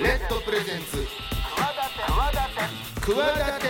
[0.00, 1.06] レッドプレゼンツ。
[2.96, 3.16] 企
[3.60, 3.68] て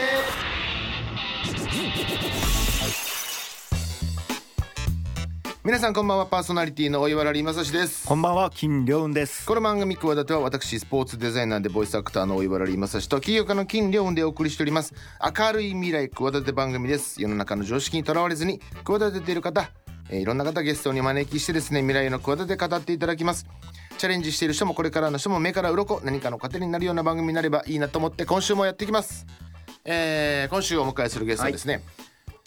[5.63, 6.25] 皆さんこんばんは。
[6.25, 8.09] パーソナリティの大岩良正史です。
[8.09, 8.49] こんばんは。
[8.49, 9.45] 金良雲です。
[9.45, 14.95] この番組企ては私スポーツデザイナーでボイスアクターの大岩良正史と起業家の金良雲でお送りしております。
[15.23, 17.21] 明るい未来企て番組です。
[17.21, 19.71] 世の中の常識にとらわれずに企てている方
[20.11, 23.47] えーいろんな方ゲストに招きしてですね未来への企て語っていただきます
[23.99, 29.27] チャレンジしている人もこれからの人も目から鱗何かの糧になるような番組になればいいなと思って今週もやっていきます、
[29.85, 31.83] えー今週お迎えするゲストはですね、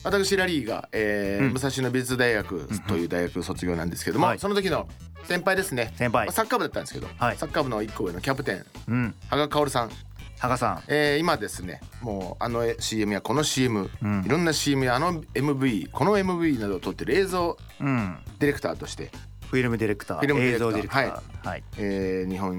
[0.03, 4.39] 私ラリーが、えー武蔵野美術大学という大学卒業なんですけども、はい。
[4.39, 4.87] その時の
[5.23, 5.93] 先輩ですね。
[5.95, 6.27] 先輩。
[6.27, 7.37] まあサッカー部だったんですけど、はい。
[7.37, 9.15] サッカー部の一個上のキャプテンうん。
[9.29, 9.91] 羽賀薫さん、
[10.39, 10.83] 羽賀さん。
[10.87, 14.23] えー今ですねもうあの CM やこの CM、うん。
[14.25, 18.17] いろんな CM やあの MV この MV などを撮ってる映像うん。
[18.39, 19.09] ディレクターとして、
[19.49, 20.57] フィルムディレクター映クター。
[20.59, 21.47] 像ディレクター。
[21.47, 22.57] はい、えー日本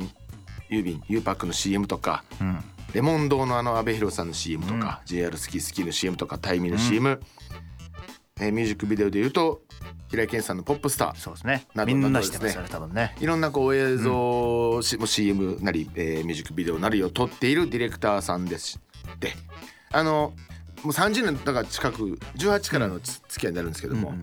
[0.70, 2.59] 郵便 U パックの CM とかうん。
[2.94, 7.20] レモン堂のあの阿部寛さんの CM とか、JR スキースキーの CM とかタイミーの CM、
[8.41, 9.61] えーミュージックビデオでいうと
[10.09, 11.14] 平井堅さんの「ポップスター。
[11.16, 11.66] そうですね。
[11.75, 13.14] などななど知ってますよね多分ね。
[13.20, 18.78] いろんなこう映像、しも CM なり、えーミュージックビデオなりを撮っているディレクターさんでし
[19.20, 19.34] て。
[19.91, 20.34] あの
[20.83, 24.22] もう30年だから近く18からのつ付き合いになるんですけども、うん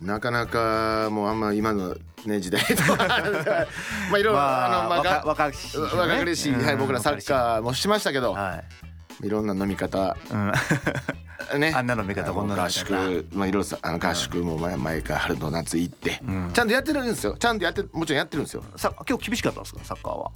[0.00, 3.22] なかなかもうあんま今のね時代と まあい
[4.12, 5.82] ろいろ、まああのまあが若しね。
[5.84, 6.64] 若かりし、うん。
[6.64, 8.62] はい、僕らサッカーもしましたけど、は
[9.22, 9.26] い。
[9.26, 10.16] い、ろんな飲み方。
[10.30, 11.60] うん。
[11.60, 11.72] ね。
[11.74, 12.92] あんな飲み方こんな合宿。
[13.32, 16.50] まあいろいろさあの合宿も前前から春と夏行って、うん。
[16.52, 17.36] ちゃんとやってるんですよ。
[17.38, 18.64] ちゃんとやってもちろんやってるんですよ。
[18.76, 19.80] さ今日厳しかったんですか？
[19.84, 20.30] サッカーは。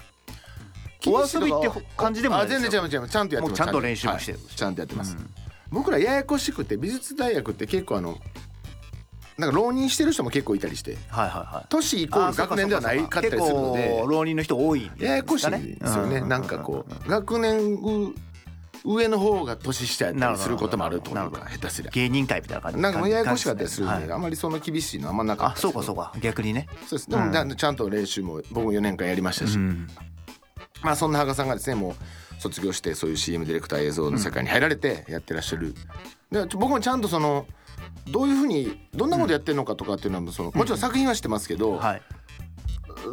[1.01, 2.69] 厳お遊びって感じでもないですよ。
[2.69, 3.59] あ全然違う違うちゃんとやってます。
[3.59, 4.55] ちゃんと練習もしてるはい。
[4.57, 5.17] ちゃんとやってます、
[5.71, 8.19] 僕らややこしくて美術大学って結構あの
[9.41, 10.97] なんか浪人してる人も結構いたりして。
[11.09, 11.67] はいはいはい。
[11.69, 14.05] 年イコール学年ではないかったりするので。
[14.07, 16.21] 浪人の人多いんややこしいんですよね。
[16.21, 18.15] なんかこう学年う
[18.85, 21.91] 上の方が年下やったりすることもあるというか下手すりゃ。
[21.91, 24.13] 芸人会みたいな感じなんかもうややこしかったりするんで、はい。
[24.13, 26.13] あんまりそんな厳しいのあんまなかったあそうかそうか。
[26.21, 26.69] 逆にね。
[26.87, 27.11] そうです。
[27.11, 27.57] でも、うん。
[27.57, 29.89] ちゃんと練習も僕も4年間やりましたし、うん。
[30.83, 31.95] まあそんな羽賀さんがですねもう
[32.41, 35.75] 卒業してそういう CM ディレクター映像の世界に入られてやってらっしゃる、
[36.31, 37.47] でちょ僕もちゃんとその
[38.09, 42.03] どういうふうにどんなことやってるのかとかっていうのはそのもちろん作品は知ってますけど、はい。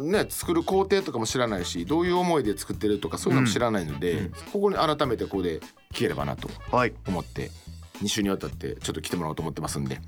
[0.02, 5.60] ね、作る工程とかも知らないしどういう思いで作ってるとかそういうのも知らないので、ここに改めてここで
[5.92, 6.92] 聞ければなとはい。
[7.06, 7.50] 思って
[8.02, 10.00] 2週にわたってちょっと来てもらおうと思ってますんで。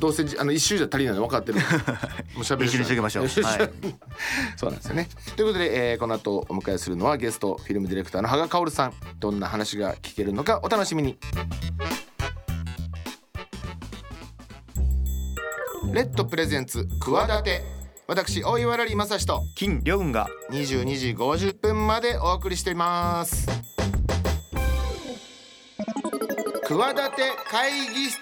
[0.00, 1.58] どうせじあの1週じゃ足りないの分かってる
[2.34, 3.26] もう喋る一緒にしときましょう。
[3.26, 3.70] はい。
[4.56, 5.08] そうなんですよね。
[5.36, 8.92] ということで、えーこの後お迎えするのはゲストフィルムディレクターの羽賀薫さん。
[9.18, 11.18] どんな話が聞けるのかお楽しみに。
[15.94, 17.62] レッドプレゼンツ企て
[18.08, 20.26] 私大岩良正史と金良雲が。
[20.50, 23.46] 22時50分までお送りしています。
[26.66, 28.18] 企て会議室。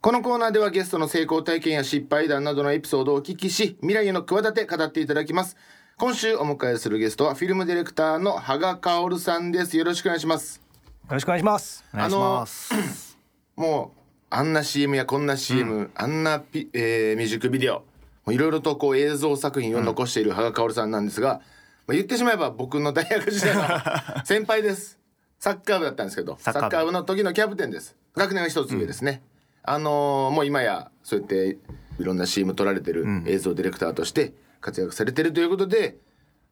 [0.00, 5.56] このコーナーではゲストの成功体験や失敗談などのエピソードをお聞きし未来への企て語っていただきます。
[5.96, 9.76] 今週お迎えするゲストはフィルムディレクターの羽賀薫さんです。
[9.76, 10.62] よろしくお願いします。
[10.84, 11.84] よろしくお願いします。
[11.92, 13.18] お願いします。
[13.56, 14.03] もう
[14.36, 17.84] あんな CM やこんな CM、あんなピ、えーミュージックビデオも
[18.32, 21.40] ういろいろとこう映像作品を残している羽賀薫さんなんですが、
[21.86, 23.62] まあ、言ってしまえば僕の大学時代の
[24.26, 24.98] 先輩です。
[25.38, 27.94] サッカー部だったんですけどサッカー部の時のキャプテンです。
[28.16, 29.22] 学年は一つ上ですね、
[29.62, 31.58] あのーもう今やそうやって
[32.00, 35.96] いろんな CM 撮られてる映像ディレクターとして活躍されてるということで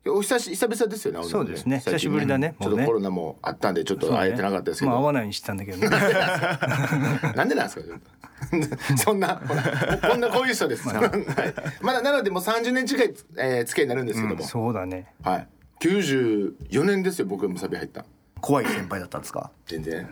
[0.05, 1.79] お久し久々ですよねそうですね。
[1.79, 5.89] 久しぶりだねちょっとコロナもあったんでちょっと会えてなかったですけど、まあ会わないにしてたんだけどね。
[7.37, 7.83] なんでなんですか
[8.99, 9.41] そんな
[10.09, 11.11] こんなこういう人です、はい。
[11.81, 15.13] まだなのでもう30年近い、えー、付き合いになるんですけども、そうだね。
[15.23, 15.49] はい。
[15.81, 18.05] 94年ですよ僕がムサビ入った。
[18.41, 19.53] 怖い先輩だったんですか？
[19.67, 20.09] 全然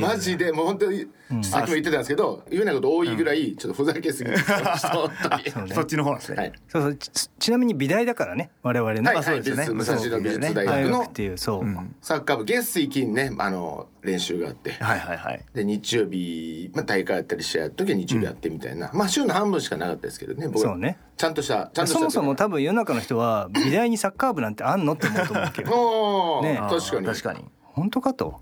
[0.00, 1.06] マジでもう本当に、
[1.42, 4.40] さっきも言ってたんですけど言うようなこと多いぐらいちょっとふざけすぎるん。
[4.40, 5.74] ですよ本当にそうね。
[5.74, 6.52] そっちの方なんですね、はい。
[6.68, 9.00] そうそうちちなみに美大だからね我々ね。
[9.02, 9.62] はい、はい、そうですよね。
[9.74, 11.64] 美術武蔵野美術大大学の学っていうそう。
[12.00, 14.72] サッカー部月水金ねあの練習があって。
[14.72, 15.44] はいはいはい。
[15.52, 20.64] で日曜日、まあ、大会やったり試合やった時は日曜日やってみたいな、まあ週の半分しかなかったですけどね僕。
[20.64, 20.98] らそうね。
[21.18, 26.42] ちゃんとしたちゃんとしたそもそも多分世の中の人は美大にサッカー部なんてあんのって思うと思うけど。
[26.48, 26.58] ね。
[26.58, 27.06] 確かに。
[27.06, 27.44] 確かに。
[27.62, 28.40] 本当かと。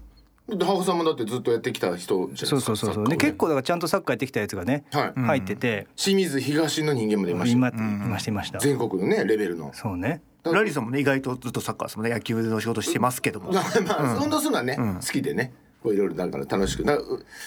[0.48, 2.48] で羽生さんもだってずっとやってきた人じゃないですか。
[2.50, 3.08] そうそうそうそう。
[3.08, 3.16] で。
[3.16, 5.20] 結構だからちゃんとサッカーやってきたやつがねはい。
[5.20, 5.88] 入ってて。
[5.96, 7.75] 清水東の人間も出ました今よ。
[7.75, 7.76] い
[8.08, 8.58] ましたいました。
[8.58, 9.72] 全国のねレベルの。
[9.75, 10.22] そうね。
[10.44, 13.50] ラリーさんもね意外とずっとサッカーですもんね野球の仕事してますけども。
[13.52, 15.52] まあ運動するのはね、好きでね
[15.92, 16.84] いろいろだから楽しく。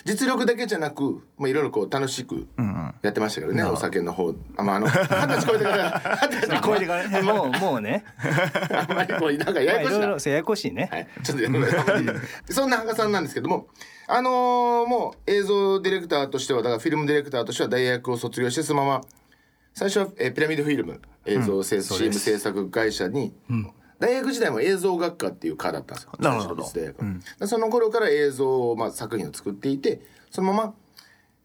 [0.06, 2.48] 実力だけじゃなくまあいろいろこう楽しく
[3.02, 4.34] やってましたけどね、お酒の方。
[4.58, 7.08] あまああの二十歳超えてから二十歳超えてから。
[7.08, 7.22] ね。
[7.22, 8.04] もうもうね。
[8.18, 10.00] あんまりこうなんかやまあいやこしいな。
[10.00, 11.40] ろいろそうややこしいね、はい、ちょっ
[12.48, 13.68] とそんな羽賀さんなんですけども
[14.08, 19.02] あのーもう映像ディレクターとしてはだからフィルムディレクターとしては大学を卒業してそのまま
[19.74, 23.34] 最初は、えーピラミッドフィルム映像制、CM 制作会社に、
[24.00, 26.12] 大学時代も映像学科っていう科だったんですよ。
[26.20, 26.64] なるほど。
[26.64, 30.02] 最初の大学でその頃から映像、まあ、作品を作っていて
[30.32, 30.74] そのまま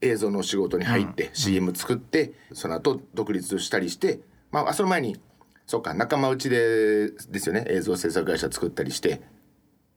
[0.00, 4.20] 映像の仕事に入って、CM 作ってその後独立したりして、
[4.50, 5.16] まあ、その前に
[5.66, 7.64] そうか仲間内でですよね。
[7.68, 9.22] 映像制作会社作ったりして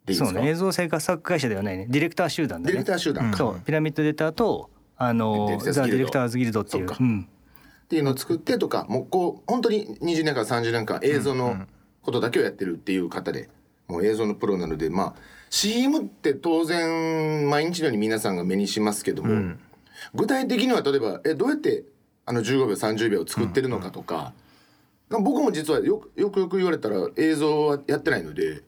[0.06, 0.48] でいいそうね。
[0.48, 1.88] 映像制作会社ではないね。
[1.90, 3.62] ディレクター集団だディレねクター集団か、そう。
[3.66, 6.88] ピラミッドデータとあのザ・ディレクターズギルドっていう。
[6.88, 7.04] そっか。
[7.04, 7.28] うん。
[7.84, 11.58] っていうのを作ってとかもうこう本当に20年間30年間映像の
[12.08, 13.50] ことだけをやってるっていう方で
[13.90, 15.14] もう映像のプロなのでまあ
[15.50, 19.56] CM って当然毎日のように皆さんが目にしますけども、
[20.14, 21.84] 具体的には例えばえどうやって
[22.26, 24.34] あの15秒30秒を作ってるのかとか、
[25.10, 28.62] 僕も実はよくよくよく言われたら映像はやってないので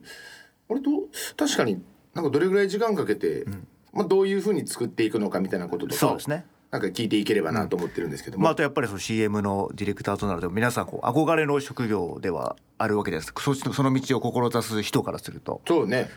[0.68, 0.90] 割と
[1.36, 1.82] 確かに
[2.14, 3.44] なんかどれぐらい時間かけて、
[3.92, 13.42] まあ、どういうふうに作っていくのかみたいなこととかそうですねなんか聞いていければなと思ってるんですけども、まあ、あとやっぱりその CM のディレクターとなると皆さんこう憧れの職業ではあるわけじゃないですか。
[13.42, 15.60] そその道を志す人からすると。
[15.66, 16.08] そうね。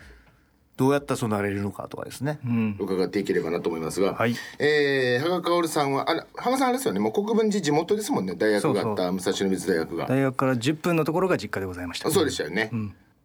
[0.76, 2.78] どうやったらそうなれるのかとかですね、うん。
[2.80, 4.36] 伺っていければなと思いますが、はい。
[4.58, 7.00] えー、羽賀薫さんはあれ羽賀さんあれですよね。
[7.00, 8.34] もう国分寺地元ですもんね。
[8.36, 10.08] 大学があったそう武蔵野水大学が。
[10.08, 12.10] 大学から10分のところが実家でございました。
[12.10, 12.72] そうでしたよね、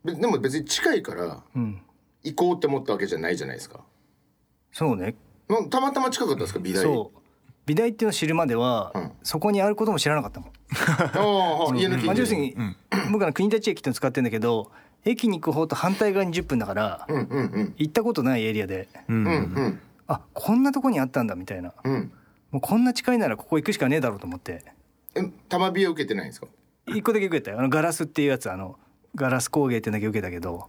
[0.05, 1.81] べでも別に近いからうん。
[2.23, 3.81] 行こうって思ったわけじゃないじゃないですか。
[4.73, 5.05] そうね。
[5.05, 5.11] な
[5.71, 6.61] たまたま近かったですか？
[6.61, 6.83] 美大。
[6.83, 7.19] そう。
[7.67, 9.13] 美大っていうのを知るまでは、うん。
[9.23, 10.51] そこにあることも知らなかったもん
[11.15, 12.57] ああ 家の近まあ、所要するに、
[13.13, 14.71] 僕ら国立駅っていうの使ってるんだけど
[15.05, 17.75] 駅に行く方と反対側に10分だから、うんうんうん。
[17.77, 18.89] 行ったことないエリアで。
[19.09, 19.25] うんうん。
[19.27, 19.35] う
[19.69, 19.81] ん
[20.11, 21.75] あこんなとこにあったんだみたいな。
[21.85, 22.11] うん。
[22.51, 24.65] もうこんな近いならここ行くしかねえだろうと思って。
[25.15, 26.47] え玉美は受けてないんですか？
[26.87, 27.59] 一個だけ受けたよ。
[27.59, 28.79] あのガラスっていうやつあの
[29.15, 30.69] ガラス工芸ってだけ受けたけど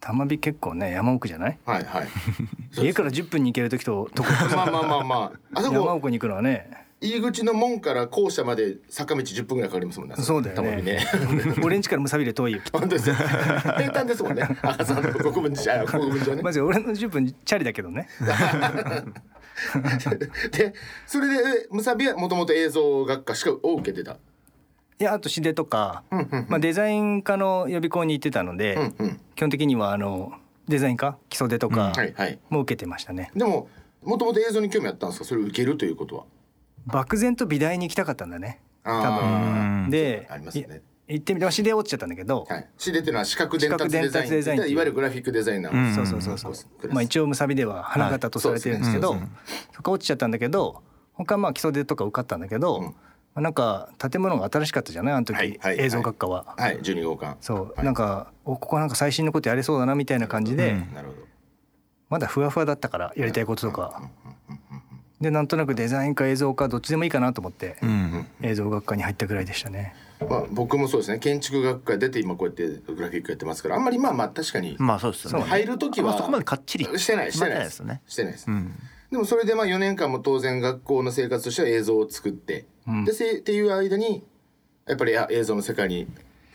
[0.00, 1.58] 玉美結構ね山奥じゃない？
[1.66, 2.08] はいはい。
[2.80, 5.38] 家から10分に行ける時ととこまあまあまあまあ。
[5.58, 6.70] あそこ山奥に行くのはね。
[7.00, 10.82] 入り口の門から校舎まで坂道10分ぐらいかかりますもんねそうだよね。
[10.82, 11.06] ね。
[11.62, 12.60] 俺ん家からむさびで遠いよ。
[12.72, 13.14] 本当ですよ。
[13.14, 14.42] 平坦ですもんね。
[14.62, 16.42] あその国分寺あ国分寺はね。
[16.42, 18.08] まず俺の10分チャリだけどね。
[20.52, 20.74] で
[21.06, 24.16] それでえムサビはもともと映像学科しかを受けてた？
[25.00, 29.20] いやあと市でとか、うんうんまあ、デザイン科の予備校に行ってたので、うんうん。
[29.36, 30.32] 基本的にはあの
[30.66, 32.38] デザイン科基礎でとかはいはい。
[32.50, 33.68] も受けてましたね、でも
[34.02, 35.24] もともと映像に興味あったんですか？
[35.24, 36.24] それを受けるということは。
[36.86, 38.60] 漠然と美大に行きたかったんだね。
[38.82, 39.90] 多あ分。
[39.90, 40.82] でありますよね。
[41.08, 42.68] い行ってみて市で落ちちゃったんだけど、あはい。
[42.76, 44.26] シデっていうのは視覚伝達デザイン。
[44.26, 45.74] って言ったらいわゆるグラフィックデザイナー。
[45.74, 45.94] うん。
[45.94, 49.20] そうそうそうそう、クラスまあ、一応ムサビでは花形とされてるんですけど、はい
[49.74, 50.82] そこ落ちちゃったんだけど
[51.14, 52.84] 他まあ基礎でとか受かったんだけど、うん。
[52.84, 52.92] まあ、
[53.40, 55.14] なんか建物が新しかったじゃない？
[55.14, 56.54] あの時、はいはい映像学科は。
[56.56, 57.36] はい12号館。
[57.40, 57.84] そう、はい。
[57.84, 60.94] なんかおここなんか最新のことやれそうだなみたいな感じで、うん。
[60.94, 61.20] なるほど。
[62.10, 64.02] まだふわふわだったからやりたいこととか、
[65.20, 69.94] でなんとなくデザインか映像かどっちでもいいかなと思って、うん映像学科に入ったぐらいでしたね。
[70.28, 71.18] まあ僕もそうですね。
[71.18, 75.44] 建築学科出て今こうやってグラフィックやってますからあんまりまあまあ確かにまあそうですよね。
[75.44, 77.80] 入る時はあそこまでかっちりしてないしてないです。
[77.80, 78.00] よね。
[78.06, 78.46] してないです。
[78.48, 78.72] うん。
[79.10, 83.04] でもそれでまあ4年間も当然学校の生活としては映像を作って、うん。
[83.04, 84.24] でせっていう間に
[84.86, 86.06] やっぱりあ映像の世界に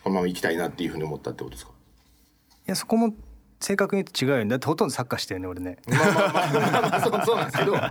[0.04, 1.72] このまま行きたいなっていうふうに思ったってことですか？
[1.72, 3.14] いやそこも
[3.60, 4.50] 正確に言うと違うよね。
[4.50, 5.78] だってほとんどサッカーしてるね俺ね。
[5.88, 7.72] まあまあまあまあまあそうそうなんですけど。
[7.72, 7.90] でもね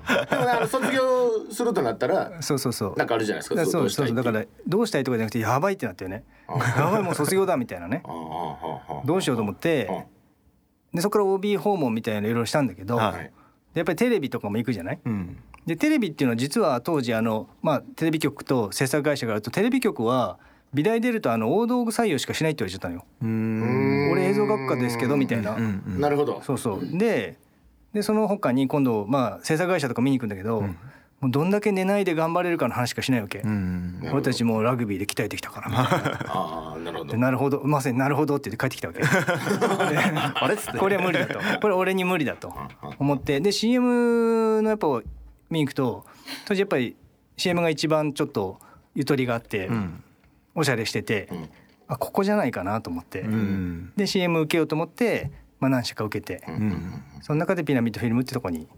[0.51, 2.95] あの卒業するとなったらそうそうそう。
[2.97, 6.25] なんかあるじゃないですかそうそうそうだからどうしたいとかじゃなくてやばいってなってよね。
[6.77, 8.03] やばいもう卒業だみたいなね。
[9.07, 9.89] どうしようと思って
[10.93, 13.33] でそこから OB 訪問みたいなのいろいろしたんだけど、はい。
[13.73, 14.99] やっぱりテレビとかも行くじゃない？
[15.03, 20.39] うんでテレビっていうのは実は当時あの、まあ、テレビ局と制作会社があるとテレビ局は
[20.75, 23.05] 美大出るとあの大道具採用しかしないって言われちゃったのよ。
[23.23, 24.11] うん。
[24.13, 25.55] 俺映像学科ですけどみたいな。
[25.55, 26.41] うんうんなるほど。
[26.43, 26.99] そうそう。
[26.99, 27.39] で
[27.93, 33.43] でその他に今度まあ制作会社とか見に行くんだけど、もうどんだけ寝ないで頑張れるかの話しかしないわけ。
[34.13, 35.69] 俺たちもうラグビーで鍛えてきたから。
[35.69, 36.21] みたいな。
[36.29, 37.13] ああなるほど。
[37.13, 37.61] でなるほど。
[37.65, 39.03] まさになるほどって言って帰ってきたわけ。
[40.41, 40.79] あれっつって。
[40.79, 41.39] これは無理だと。
[41.61, 42.55] これ俺に無理だと
[42.99, 43.41] 思って。
[43.41, 44.89] で CM のやっぱ
[45.53, 46.05] 見に行くと
[46.47, 46.97] 当時やっぱり
[47.37, 48.59] CM が一番ちょっと
[48.95, 50.05] ゆとりがあって、うん。
[50.55, 51.49] おしゃれしてて、ん。
[51.89, 53.93] あここじゃないかなと思って、うん。
[53.97, 55.31] で CM 受けようと思って、
[55.61, 57.03] まあ、何社か受けて、うん。
[57.23, 58.69] その中でピラミッドフィルムってとこに、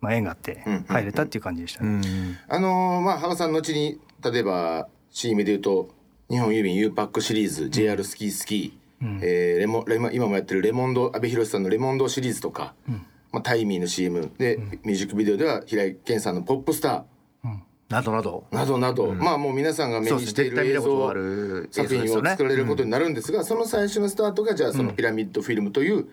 [0.00, 1.90] まあ、縁があってうん入れたっていう感じでしたね。
[1.90, 2.36] うん。
[2.48, 5.88] あのーまあ羽賀さん後に例えば CM で言うと
[6.30, 12.74] 日本郵便 U パックシリーズ JR スキースキー、えーレモレモ今もやってるレモンド阿部寛さんのレモンドシリーズとか、
[13.34, 17.04] まあ、タイミーの CM で、ミュージックビデオでは平井堅さんの「ポップスタ
[17.88, 18.44] などなど。
[18.50, 26.06] ー」などなど、まあもう皆さんが目にしている映像ある映作品を作られることになるんですが、その最初のスタートがじゃあそのピラミッドフィルムという、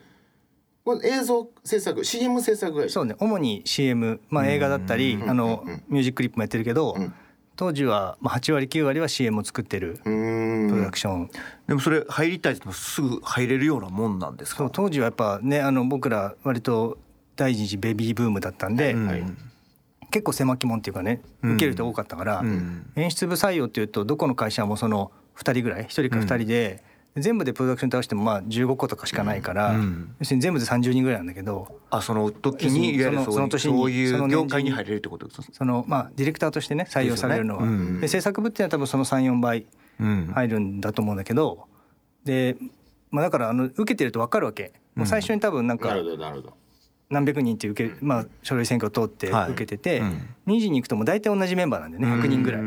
[0.83, 3.15] これ映像制作 CM 制作会社そうね。
[3.19, 7.13] 主に CM、まあ、映画だったりあのミュージッククリップもやってるけど、ん。
[7.57, 11.29] 当時はまあ8割9割は CM を作ってるうープロんダクション、
[11.67, 14.59] でもそれ入りたいってもすぐ入れるようなもんなんですか？
[14.59, 16.97] そう当時はやっぱねあの僕ら割と
[17.35, 19.07] 第二次ベビーブームだったんで、うん。
[19.07, 19.23] はい
[20.11, 22.91] 結構狭き門っていうかね受ける人多かったから、うん。
[22.97, 26.83] 演出部採用っていうとどこの会社もその2人ぐらい1人か2人で、
[27.15, 30.13] 全部でプロダクション倒してもまあ15個とかしかないから、うん。
[30.19, 35.47] 要するに全部で30人ぐらいなんだけどあその時にいわゆるそのそういうその年にそういそう業界に入れるってことですか？
[35.53, 37.61] そのまあディレクターとしてね採用されるのは。
[37.61, 37.85] ですよね。
[37.85, 38.01] うん。
[38.01, 39.65] で制作部っていうのは多分その34倍
[39.97, 40.31] うん。
[40.33, 41.67] 入るんだと思うんだけど
[42.25, 42.57] で、
[43.11, 44.73] まあ、だからあの受けてると分かるわけ。
[44.93, 46.53] もう最初に多分なんかなるほどなるほど
[47.11, 49.51] 何百人っていう受け、まあ、書類選挙を通ってはい。
[49.51, 50.07] 受けてて、うん。
[50.47, 52.59] 2次に行くともう大体同じメンバーなんでね100人ぐら。
[52.59, 52.61] い。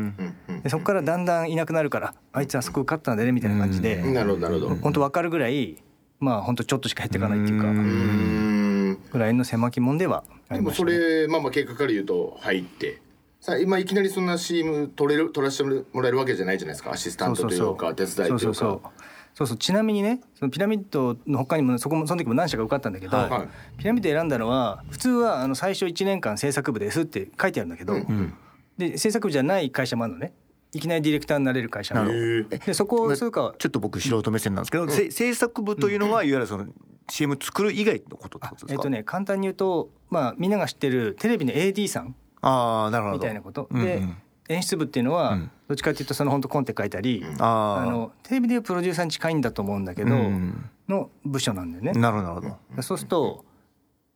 [0.63, 4.75] でそこからだんだんいなくなるからあいつあそこ受かったんだねみたいな感じで、なるほどなるほど。
[4.75, 5.77] 本当分かるぐらい
[6.19, 11.21] まあ本当ちょっとしか減っていかないっていうかぐらいの狭き門ではあでもそりました、ね。
[11.21, 13.01] れまあまあ結果から言うと入って。
[13.41, 16.91] さあ今いきなりそんな CM 撮れる撮らせてもらえるわけじゃないじゃないですか。
[16.91, 18.39] アシスタントというか手伝いというか。
[18.39, 23.29] そうそうそうそうそうちなみにねそのピラミッドの他にもそこもその時も何社か受かったんだけど、はい。
[23.29, 23.47] はい。
[23.77, 28.33] ピラミッド選んだのは普通はあの最初1年間制作部ですって書いてあるんだけど、うん。
[28.77, 30.33] で制作部じゃない会社もあるのね。
[30.73, 36.67] いきなりディレクターになれる会社もでそこをそうかちょっと僕素人目線なんですけど、せ制作部というのはいわゆるその
[37.09, 38.73] CM 作る以外のことってことですか？
[38.73, 43.17] えっとね簡単に言うとまあみんなが知ってるテレビの AD さんああなるほど。
[43.17, 43.85] みたいなこと、うんうん。
[43.85, 44.01] で
[44.49, 45.51] 演出部っていうのはうん。
[45.67, 51.99] どっちかっていうとその本当コンテ書いたり、あのテレビでいうプロデューサーに近いんだと思うんだけど、うんの部署なんだよね。
[51.99, 53.43] なるほどそうすると、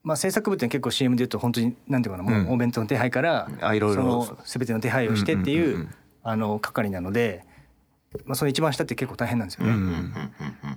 [0.03, 5.95] まあ、制作部って結構 CM で言うと本当になんていうかなもうお弁当の手配から、あいろいろその全ての手配をしてっていう,、うんうんうんうん。
[6.21, 7.43] あの係なので、
[8.25, 9.71] まあ、その一番下って結構大変なんですよね。
[9.71, 10.13] うん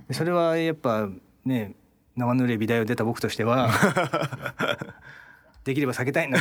[0.07, 1.07] でそれはやっぱ
[1.45, 1.75] ね
[2.15, 3.69] 生ぬるい美大を出た僕としては
[5.63, 6.39] できれば避けたいな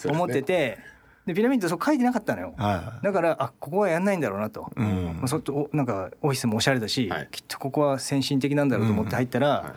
[0.00, 0.78] と思ってて
[1.26, 2.54] でピラミッドそう書いてなかったのよ。
[2.56, 5.04] はだからあここはやんないんだろうなと、いうん。
[5.18, 7.28] まあ、そっとおなんかオフィスもおしゃれだし、はい。
[7.32, 9.74] きっとここは先進的なんだろうと思って入ったら、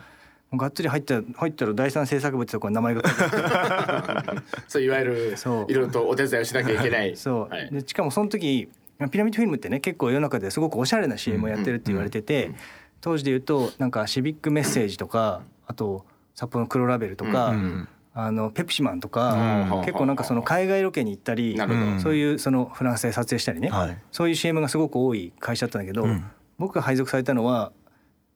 [0.52, 4.42] うがっつり入った入ったら第三制作部ってところに名前が書 いてある。
[4.68, 7.14] そういわゆるいろいろとお手伝いをしなきゃいけない。
[7.18, 7.68] そう、はい。
[7.70, 8.68] でしかもその時
[9.10, 12.52] ピラミッドフィルムってね結構世の中ですごくおしゃれな CM をやってるって言われてて、
[13.00, 16.04] 当時で言うとなんかシビックメッセージとかあと
[16.34, 19.80] 札幌の黒ラベルとか、うんあのペプシマンとか、うん。
[19.82, 21.56] 結構なんかその海外ロケに行ったり、
[22.02, 23.98] そういうそのフランスで撮影したりね、はい。
[24.10, 26.24] そういう CM がすごく多い会社だったんだけど、うん。
[26.58, 27.72] 僕が配属されたのは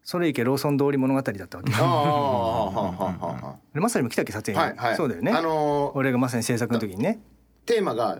[0.02, 1.72] それいけローソン通り物語だったわけ。
[1.74, 4.96] ああはあはあはでまさにも来たっけ撮影に、あはいはい。
[4.96, 7.20] そうだよね、あのー俺がまさに制作の時にね、
[7.66, 8.18] テーマが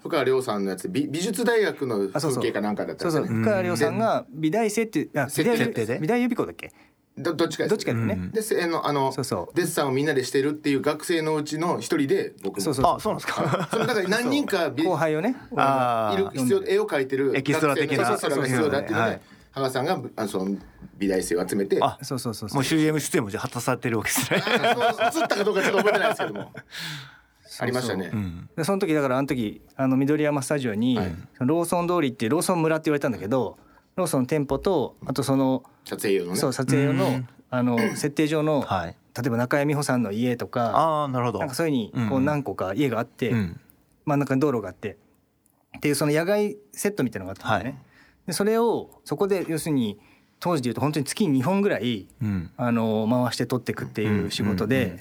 [0.00, 3.20] 深川亮さんのやつ美美術大学のあそうそう風景かなんかだったそうそう。
[3.22, 3.24] ん。
[3.24, 5.98] ですよね深谷亮さんが美大生ってあ設定で？
[5.98, 6.72] 美大予備校だっけ？
[7.16, 7.70] どどっちかです。
[7.70, 9.56] どっちかだよね、うんでせあのあのそうそう。
[9.56, 12.32] デッサンをみんなでしてるっていう学生のうちの一人で。
[12.42, 12.86] 僕もそうそう。
[12.86, 13.68] あそうなんですか。
[13.70, 15.36] そのだから何人か美後輩をね。
[15.56, 18.04] あいる必要絵を描いてるエキストラ的な。
[18.04, 19.20] 学生のそうそうが必要だっていうのではい
[19.52, 20.56] 羽賀さんがあのその
[20.98, 21.78] 美大生を集めて。
[21.80, 22.56] あそうそうそうそう。
[22.56, 24.42] もう CM 出演もじゃあ果たされてるわけですね。
[25.00, 26.52] あそう映ったかどうかちょっと覚えてないですけども。
[27.60, 28.10] ありましたね。
[28.12, 28.48] うん。
[28.56, 31.14] でその時だからあの時あの緑山スタジオに、はい。
[31.38, 33.56] ローソン通りっていうローソン村って言われたんだけど
[33.96, 36.38] ローソンの店舗とあとその撮影用のね。
[36.38, 37.28] そう撮影用のうん。
[37.50, 38.96] あの設定上の、はい。
[39.16, 41.38] 例えば中山美穂さんの家とかああなるほど。
[41.38, 42.24] なんかそういうふうにこううん。
[42.24, 43.60] 何個か家があって、うん。
[44.04, 44.96] 真ん中に道路があって
[45.76, 47.70] っていうその野外セットみたいなのがあったんだよね。
[47.70, 48.26] はい。
[48.26, 49.98] でそれをそこで要するに
[50.40, 52.50] 当時でいうと本当に月に2本ぐらいうん。
[52.56, 54.98] あの回して撮っていくっていう仕事で、うんうんうん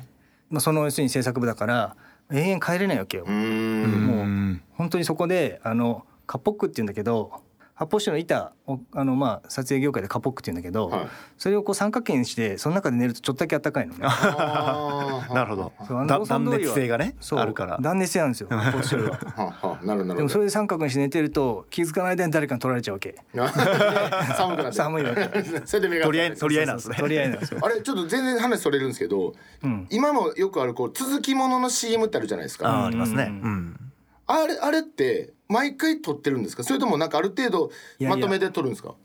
[0.52, 1.96] まあ、その要するに制作部だから
[2.32, 3.26] 永遠帰れないわけよ。
[3.28, 4.08] うーん。
[4.08, 7.43] もううん本当にそこであのカポックっていうんだけど
[7.76, 11.08] 発泡酒の板をあのまあ撮影業界でカポックっていうんだけど、はい。
[11.38, 14.00] それをこう三角形にしてその中で寝るとちょっとだけ暖かいのね。
[15.34, 15.74] なるほど。
[15.88, 17.78] そう断熱性がねそうあるから。
[17.82, 19.80] 断熱性なんですよ発泡酒は。
[20.16, 23.16] でもそれで三角にして寝てると気づかない間に誰かに取られちゃうわけ。
[23.34, 24.78] 寒くなって。
[24.78, 25.44] 寒いわけ。
[25.66, 26.96] それで目が取り合い取り合いなんですね。
[27.00, 27.60] 取り合いなんですよ。
[27.64, 29.88] あれちょっと全然話それるんですけど、うん。
[29.90, 32.86] 今もよくあるこう続きものの CM ってあるじゃないですか。
[32.86, 33.24] ありますね。
[33.24, 33.80] ううんん。
[34.28, 36.64] あれあれって毎回撮ってるんですか？
[36.64, 37.72] それともなんかある程度
[38.02, 38.96] まとめで撮るんですか？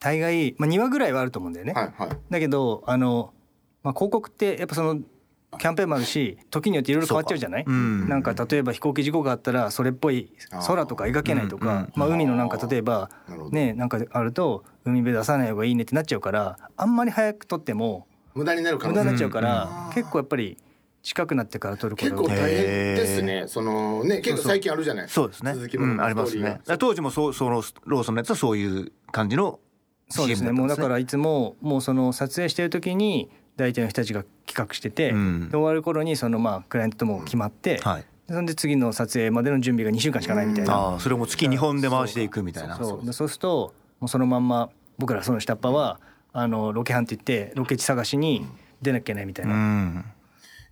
[0.00, 1.72] 大概まあ2話ぐらいはあると思うんだよね。
[1.72, 2.18] はいはい。
[2.30, 3.32] だけどあの
[3.82, 5.00] まあ広告ってやっぱその
[5.56, 8.08] キャンペーンもあるし時によっていろいろ変わっちゃうじゃない、うん。
[8.08, 10.32] なんか例えば飛行機事故があったらそれっぽい
[10.66, 13.08] 空とか描けないとか、まあ、海のなんか例えば
[13.50, 20.58] ねなんかあると海辺出さない方がいいねってなっちゃうからあんまり早く撮っても無駄になる無駄になっちゃうから、結構やっぱり
[21.04, 22.64] 近くなってから撮ること結構大変
[22.96, 23.44] ですね。
[23.46, 25.08] そのね結構最近あるじゃない？
[25.08, 25.54] そうですね。
[25.54, 26.60] 続きうん、ありますね。
[26.78, 29.60] 当時もそうそのローソンのやつはそういう感じの
[30.08, 30.46] そうですね。
[30.46, 35.48] CM ったんもうだからいつももうその撮影してる時に大体の人たちが企画してて、うん。
[35.50, 38.04] で終わる頃にそのまあクライアントとも決まって、はい。
[38.26, 42.76] でそんで次の撮影までの準備が2週間しかないみたいな、ああ、それも月2本で回していくみたいな。
[42.76, 43.04] そう。
[43.04, 46.00] でそうするともうそのまんま僕らその下っ端は
[46.32, 48.46] あのロケハンって言ってロケ地探しに
[48.80, 50.13] 出なきゃいけないみたいうな、ん。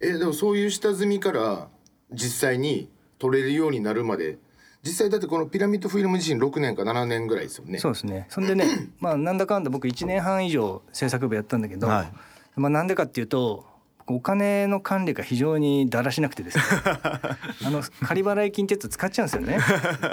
[0.03, 1.69] えでもそういう下積みから
[2.11, 4.39] 実際に撮れるようになるまで
[4.83, 7.79] 実際だってこのピラミッドフィルム自身6年か7年ぐらいですよね。
[7.79, 8.27] そうですね。
[8.29, 8.67] そんでね
[8.99, 12.13] まあなんだかんだ僕1年半以上制作部やったんだけど、はい。
[12.61, 13.65] まあなんでかっていうと
[14.09, 16.65] お金の管理が非常にだらしなくてですね。
[17.65, 19.59] あの仮払い金ってやつ使っちゃうんですよね。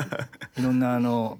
[0.57, 1.39] いろんなあの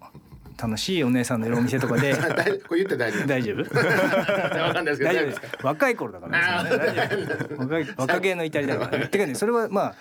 [0.61, 2.13] 楽しいお姉さんのいるお店とかで。
[2.35, 3.27] 大これ言って大丈夫？
[3.27, 4.59] 大丈夫？
[4.61, 5.09] わかんないですけど。
[5.09, 6.79] 大丈夫ですす若い頃だからね。
[6.79, 7.55] ね。
[7.57, 8.97] 若い若気の至りだから。
[8.99, 9.95] ねてかねそれはまあ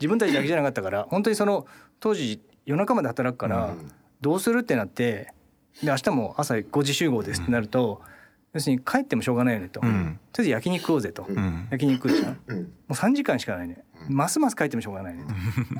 [0.00, 1.66] 自分たちだけじゃなかったから本当にその
[2.00, 3.74] 当時夜中まで働くから
[4.20, 5.32] どうするってなって
[5.82, 8.00] で明日も朝5時集合ですってなると
[8.52, 9.80] 要するに帰ってもしょうがないよねと。
[9.80, 11.22] とりんあえず焼肉食おうぜと。
[11.24, 11.68] ん。
[11.70, 12.32] 焼肉食うじゃん。
[12.32, 12.56] もうん。
[12.88, 15.24] う3時間しかないねますます帰ってもしょうがないね。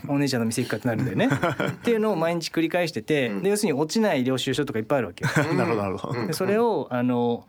[0.06, 1.28] とお姉ちゃんの店行くかってなるんだよね。
[1.72, 5.54] っていうのを毎日繰り返しててで要するに落ちない領収書とかいっぱいあるわけよ。
[5.54, 6.26] なるほどなるほど。
[6.26, 7.46] でそれをあの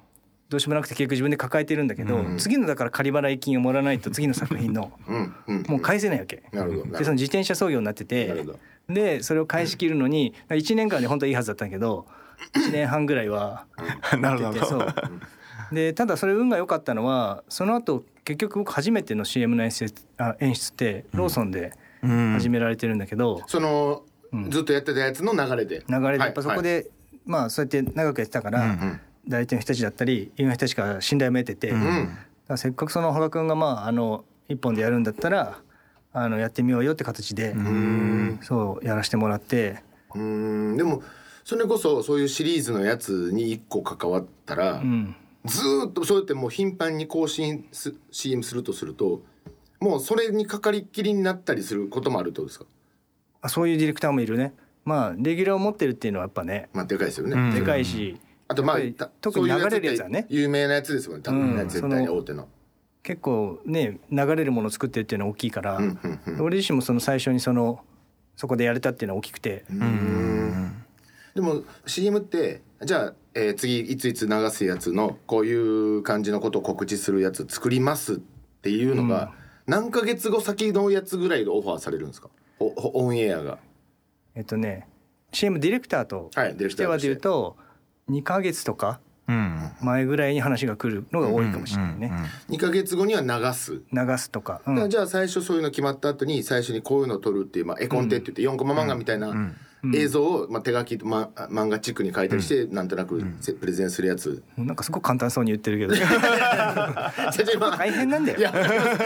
[0.49, 5.63] どうしようもなくて結局自分で抱えてるんだけど、次のだから仮払い金をもらわないと次の作品のうんうん。
[5.67, 6.43] もう返せないわけ。
[6.51, 8.45] なるほどでその自転車操業になってて
[8.89, 12.05] でそれを返し切るのに1年間で本当はいいはずだったんだけど
[12.53, 13.65] 1年半ぐらいは
[14.19, 14.85] なるほど。
[15.71, 21.73] でただそれ運が良かったのはその後結局僕初めての CM の演出あ演出ってローソンで
[22.03, 22.33] うん。
[22.33, 24.03] 始められてるんだけど、その
[24.49, 25.83] ずっとやってたやつの流れで。
[25.87, 26.19] 流れではい。
[26.19, 26.87] やっぱそこで、
[27.25, 28.75] まあそうやって長くやってたから、
[29.27, 31.73] 代理店の人たちだったり有名な人たちから信頼も得てて、
[32.55, 35.59] せっかくその羽賀君がまああの一本でやるんだったら
[36.11, 37.55] あのやってみようよって形で
[38.41, 39.83] そうやらせてもらって、
[40.15, 40.77] うん。
[40.77, 41.03] でも
[41.43, 49.21] それこそそういうシリーズのやつに1個関わったら、うん、ずーっとそうやってもう頻繁に更新す CM するとすると
[49.79, 52.65] もうそれにかかりっきりになったりすることもあるってことですか？
[53.41, 54.53] あそういうディレクターもいるね。
[54.85, 57.53] まあレギュラーを持ってるっていうのはやっぱね、まあでかいですよね、うん。
[57.55, 58.77] でかいしあとまあ
[59.21, 60.27] 特に流れるやつはね。
[60.29, 61.55] 有名なやつですもんね多分。
[61.55, 61.69] ね、うん。
[61.69, 62.47] 絶対に大手の。
[63.03, 67.79] 結構ね流れるものを作ってるっていうのは大きいから、うんうん俺自身もその最初にその
[68.35, 69.65] そこでやれたっていうのは大きくて、
[71.33, 78.17] でも CM ってじゃあ、えー次いついつ流すやつのこういう感じのことを告知するやつ作りますっ
[78.61, 79.33] ていうのが、
[79.67, 82.29] 何ヶ月後先のやつぐらいでオファーされるんですか？
[82.59, 83.57] オンエアが。
[84.35, 84.87] えっとね
[85.31, 87.07] CM ディレクターとしてはでターとして。
[87.07, 87.57] 言うと
[88.09, 89.71] 2ヶ月とかうん。
[89.81, 92.11] 前ぐらいに話が来るのが多いかもしれないね、
[92.49, 94.89] 2ヶ月後には流す、流すとか、うん。
[94.89, 99.33] じゃあ最初そういうの決まった後に最初にこういうのを撮るっていう、まあ、絵コンテって言って4コマ漫画みたいな
[99.93, 104.43] 映像を、まあ、手書き、ま、漫画チックに書いたりして、なんとなくせプレゼンするやつ。
[104.57, 105.95] なんかすごく簡単そうに言ってるけど。
[107.59, 108.39] 大大変なんだよ。
[108.39, 108.53] いや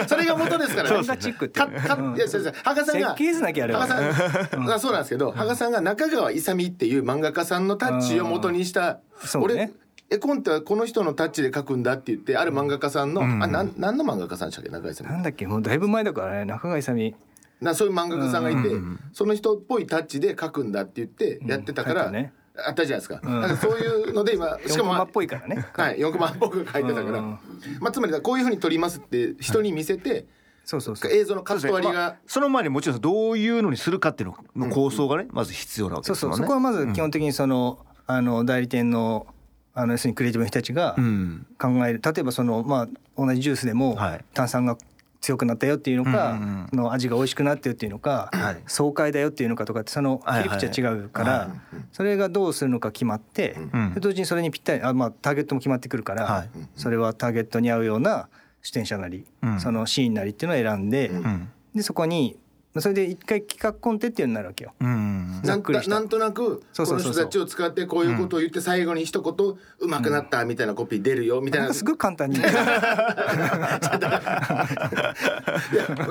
[0.08, 1.60] それが元ですから漫画チックって。
[1.60, 9.00] かかいや先生羽賀さんが設計図なきゃあれんがそうなんですけど羽賀さんが中川勇っていう漫画家さんのタッチを元にした
[9.40, 9.72] 俺
[10.10, 17.14] 絵コンテはこの人のタッチで描くんだって言ってある漫画家さんの、あなん何の漫画家さんでしたっけ中川さんなんだっけもうだいぶ前だからね中川勇
[17.62, 18.70] なそういう漫画家さんがいて、
[19.14, 22.12] その人っぽいタッチで描くんだって言ってやってたから、
[22.58, 25.66] あったじゃないですか,、だからそういうので今 し4かも、まあコマっぽいからね。
[25.74, 27.40] はい、4コマっぽく書いてたから、うん
[27.80, 30.26] まあ、つまりこういうふうに撮りますって人に見せて、
[30.66, 31.12] そうそうそう。
[31.12, 36.30] 映像のカット割りが、その前にもちろんどういうのにするかっていうのの構想がね、まず必要なわけそうそう。
[36.32, 36.46] ですね。
[36.46, 39.28] そこはまず基本的にそのあの代理店の
[39.74, 41.46] あの要するにクリエイティブの人たちがうん。
[41.60, 42.02] 考える。
[42.04, 42.88] 例えばそのまあ
[43.18, 44.26] 同じジュースでもはい。
[44.34, 44.78] 炭酸が
[45.26, 48.64] 強くなったよっていうのか、うんうんの味が美味しくなってるっていうのか、はい。
[48.68, 50.60] 爽快だよっていうのかとかってそのはいはい。
[50.60, 51.56] 切り口は違うから、
[51.92, 53.94] それがどうするのか決まって、うん。
[53.94, 56.50] で同時にそれにぴったりあ、まあ、ターゲットも決まってくるから、はい。
[56.76, 58.30] それはターゲットに合うような
[58.62, 59.60] 出演者なり、うん。
[59.60, 61.50] そのシーンなりっていうのを選んで、うん。
[61.74, 62.38] でそこに
[62.78, 64.74] それで一回企画コンテっていうなるわけよ。
[64.82, 65.42] うん。
[65.44, 65.72] なんと
[66.20, 69.34] なくこの人たちを使ってこういうことを言って最後に一言
[69.80, 71.74] 「うまくなった」みたいなコピー出るよみたいな。
[71.74, 72.38] すごく簡単に。
[72.40, 72.52] いや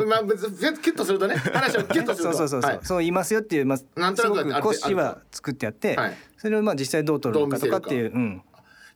[0.06, 2.36] まあ別にキュッとするとね話をキュッとすると。
[2.36, 2.80] そうそうそうそう、はい。
[2.82, 6.16] そう言いますよっていう、まあ、なんとなくすごくある骨子は作ってやって、はい。
[6.38, 8.42] それをまあ実際どう撮るのかとかっていう、うん、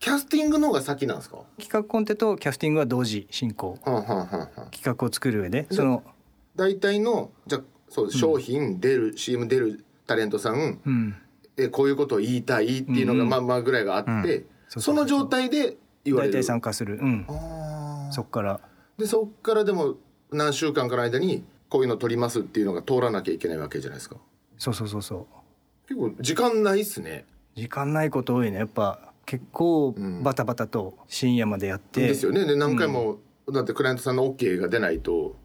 [0.01, 1.39] キャスティングの方が先なんですか？
[1.59, 3.79] 企画コンテとキャスティングは同時進行。
[3.85, 6.03] はんはんはんはん企画を作る上でその、
[6.59, 11.17] 大体のじゃあそう商品出る、CM 出るタレントさん、うん、
[11.57, 18.61] えこういうことを言いたいっていうのがまあまあぐらいがあって、その状態で言われる大体参加する、うん、あそっから。
[18.99, 19.95] でそっからでも
[20.33, 24.17] 何週間かの間にこういうの撮りますっていうのが通らなきゃいけないわけじゃないですか。
[24.59, 25.27] そうそうそうそう。
[25.89, 27.25] 結構時間ないっすね。
[27.55, 28.59] 時間ないこと多いね。
[28.59, 30.23] やっぱ結構うん。
[30.25, 32.45] バタバタと深夜までやって、ですよね。
[32.45, 33.19] で何回も、
[33.53, 35.37] だってクライアントさんの OK が出ないと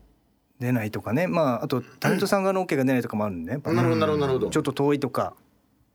[0.64, 1.28] 出ないとかね。
[1.28, 3.62] まああとタレントさん側の OK が出ないとかもあるんでね。
[3.64, 4.50] なるほどなるほどなるほど。
[4.50, 5.36] ちょっと遠いとか、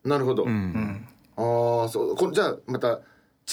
[0.05, 0.51] なるほど、うん。
[0.51, 2.17] うんああそう。
[2.17, 3.01] これじゃあまた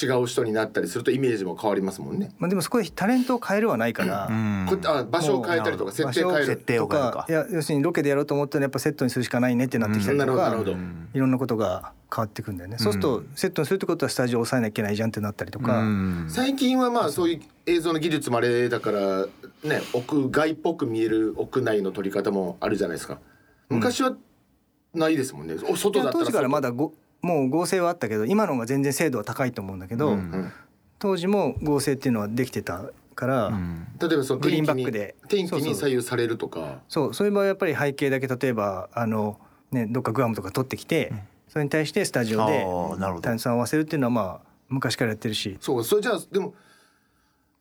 [0.00, 4.80] 違う人になったりするとイメージも変わりますもんね、まあ、でもそこでタレントを変えるはないから、うん。
[4.84, 10.72] あ場所を変えたりとか設定変える設定を変えるかいや要するにロケでやろうと思ったらやっぱセットにするしかないねってなってきたりなとか、るほど。
[10.72, 16.26] なるほど、いろんなことが変わってくんだよね、そうするとセットにするってことはスタジオを抑えなきゃいけないじゃんってなったりとか、うん。
[16.28, 19.26] 最近はまあそういう映像の技術もあれだから
[19.64, 23.18] ね屋外っぽく見える屋内の撮り方もあるじゃないですか。
[23.70, 24.14] 昔は
[24.94, 25.54] ないですもんね。
[25.68, 30.52] おい外だったらや当時からまだだごもう合成はあったけど今の方が全然精度は高いと思うんだけど、うん
[30.98, 33.86] 当時も合成っていうのはできてたから、うん。
[34.00, 35.14] 例えばそのグリーンバックで。
[35.28, 35.68] 天気そうそう。
[35.68, 36.80] に左右されるとか。
[36.88, 39.38] そうそういう場合はやっぱり背景だけ例えばあの、
[39.72, 41.12] ね、どっかグアムとか撮ってきて、
[41.48, 43.22] それに対してスタジオでああなるほど。
[43.22, 45.56] タレントさんを合わせるっていうのはまあ昔からやってるし。
[45.60, 46.54] そうそれじゃあでも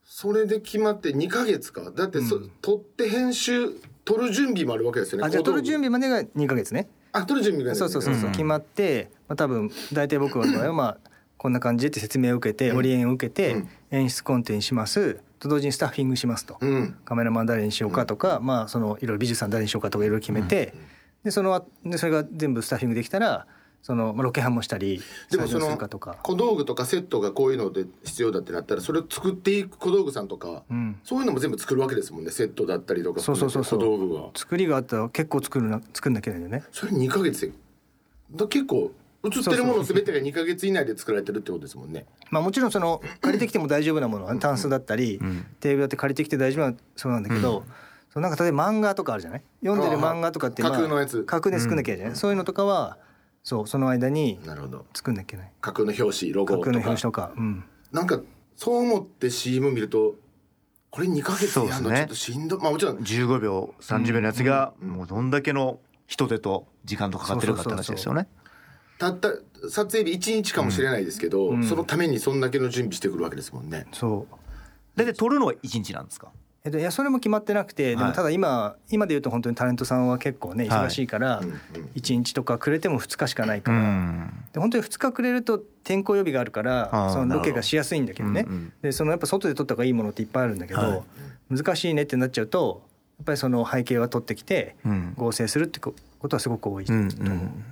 [0.04, 1.92] それで決まって2ヶ月か。
[1.92, 3.72] だってそ、撮って編集
[4.06, 5.28] 撮る準備もあるわけですよね。
[5.28, 8.32] あじゃあ撮る準備備までが2ヶ月ねあ撮る準備がねそうそうそうそう、うん。
[8.32, 10.98] 決まって、まあ、多分大体僕の場合はまあ
[11.38, 13.70] こんな感じでって説明を受けて、オリエンを受けて、うん。
[13.92, 15.20] 演出コンテにします。
[15.40, 16.98] と同時にスタッフィングしますと、うん。
[17.06, 20.74] カメラマン誰にしようかとか、まあそのいろいろ美術さん誰にしようかとかいろいろ決めて、
[21.24, 23.46] でそのあでそれが全部スタッフィングできたら
[23.86, 25.78] その、まあ、ロケハンもしたりでもその
[26.24, 32.32] 小道具とかセットがこういうので必要だってなったらそれを作っていく小道具さんとか、うん、そういうのも全部作るわけですもんね。
[32.32, 33.80] セットだったりとかそうそうそうそう。
[33.80, 34.30] 小道具が。
[34.34, 36.68] 作りがあったら結構作るな作んなきゃいけないんだよね。
[36.72, 37.54] それ2ヶ月で
[38.32, 38.92] だ結構
[39.24, 42.08] 映ってるもの全てが2ヶ月以内で作られてるってことですもんね。
[42.32, 45.20] まあもちろんその借りてきても大丈夫なものはねタンスだったり、
[45.60, 47.64] テーブルだって借りてきて大丈夫なそうなんだけど、
[48.12, 49.42] そのなんか例えば漫画とかあるじゃない？
[49.64, 51.24] 読んでる漫画とかってああ架空のやつ。
[51.24, 52.98] 架空で作んなきゃいけない、そういうのとかは
[53.46, 54.86] そうその間になるほど。
[54.96, 55.52] 作んなきゃいけない。
[55.62, 58.20] 架空の表紙ロゴ架空のとか表紙とか、うん、なんか
[58.56, 60.16] そう思って CM 見ると
[60.90, 62.98] これ2ヶ月やるのちょっとしんどまあもちろん。
[62.98, 68.28] 15秒30秒のやつがもうどんだけの人手と時間とかかってるかって話ですよね。
[68.98, 69.30] たった
[69.70, 71.64] 撮影日1日かもしれないですけど、ん。
[71.64, 73.86] そのためにそんだけの準備してくるわけですもんね。
[73.92, 74.36] そう。
[74.96, 76.32] 大体撮るのは1日なんですか？
[76.66, 80.88] えっと、いやそれも決まってなくてでもはいただ今、今で言うと本当にタレントさんは結構ねはい。
[80.88, 81.56] 忙しいからうんうん。
[81.96, 84.46] 1日とかくれても2日しかないかうら、ん。
[84.52, 88.46] で本当に2日くれると天候予備があるかあらーそのロケがしやすいんだけどね。
[88.48, 88.74] うんうん。
[88.82, 91.04] でそのやっぱ外で撮った方がいいものっていっぱいあるんだけど、はい。
[91.56, 92.82] 難しいねってなっちゃうと
[93.20, 95.14] やっぱりその背景は撮ってきてうん。
[95.16, 95.94] 合成するってこ
[96.28, 96.92] とはすごく多い、う。
[96.92, 97.64] んうん。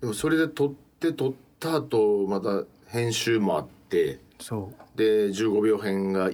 [0.00, 4.98] でもそれで撮って撮った後また編集もあってそう。
[4.98, 6.30] で15秒編が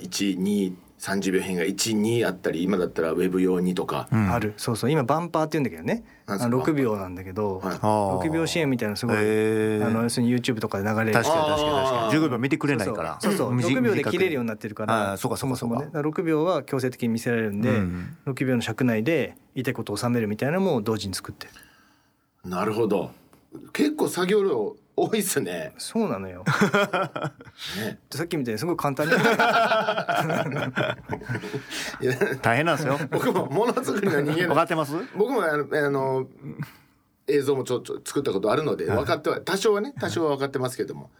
[1.03, 4.33] 1230秒編が12あったり今だったらウェブ用にとか、うん。
[4.33, 4.55] ある。
[4.57, 4.91] そうそう。
[4.91, 6.05] 今バンパーって言うんだけどね。
[6.27, 6.45] なんですか。
[6.45, 7.75] あの6秒なんだけど、はい。
[7.75, 9.21] あー6秒支援みたいなのすごい、あ
[9.91, 11.13] の要するに YouTube とかで流れる。
[11.13, 12.21] 確かに確かに確あかー。
[12.21, 13.19] に15秒見てくれないから。
[13.21, 13.49] そうそう。
[13.49, 21.53] そう短く6秒で切れるようになってるからそうかそうかそもそもねそうかだから6秒は強制的に見せられるんで、うん6秒の尺内で言いたいことを収めるみたいなのも同時に作ってる。
[22.49, 23.11] なるほど。
[23.73, 25.73] 結構作業量多いっすね。
[25.79, 26.45] そうなのよ。
[27.79, 27.99] ね。
[28.11, 29.13] さっきみたいにすごい簡単に。
[29.13, 29.17] い
[32.07, 32.99] や大変なんですよ。
[33.11, 34.93] 僕もものづくりの人間分かってます？
[35.17, 36.27] 僕もあのあの
[37.27, 41.11] 映像もちょっと作ったことあるので分かっては多少はね多少は分かってますけども。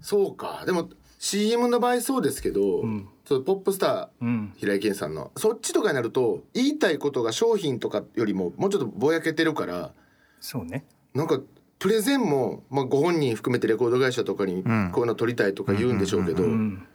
[0.00, 0.62] そうか。
[0.64, 2.84] でも CM の場合そうですけど、う
[3.28, 4.52] ポップスターうん。
[4.56, 9.92] 平井堅さんのそっちとかになると言いたいことが商品とかよりももうちょっとぼやけてるから
[10.40, 10.86] そうね。
[11.12, 11.40] なんか
[11.80, 14.90] プレゼンも、まあ、ご本人含めてレコード会社とかにん。
[14.92, 16.86] こういうの撮りたいとか言うんでしょうけど、うん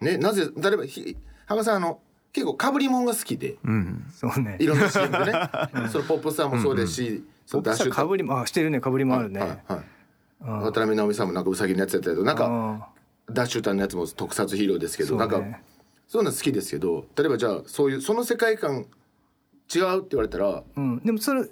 [0.00, 1.16] ね、なぜ例えばひ
[1.46, 2.00] 羽賀さんあの
[2.32, 3.56] 結構かぶり物が好きで。
[3.64, 4.04] うん。
[4.14, 4.58] そうね。
[4.60, 5.32] いろんな CM でね。
[5.90, 8.80] そのポップスターもそうですし、そのダッシュかぶりもあしてるね。
[8.80, 9.84] かぶりもあるね、はいはい
[10.42, 10.58] うん。
[10.60, 15.18] 渡辺直美さんもなんかウサギのやつやったけどなんかあダッシュタンのやつも特撮ヒーローですけど、ね。
[15.18, 15.42] なんか
[16.06, 18.86] そういうの好きですけど例えばじゃあそういうその世界観
[19.74, 21.48] 違うって言われたらーうん、でもそれ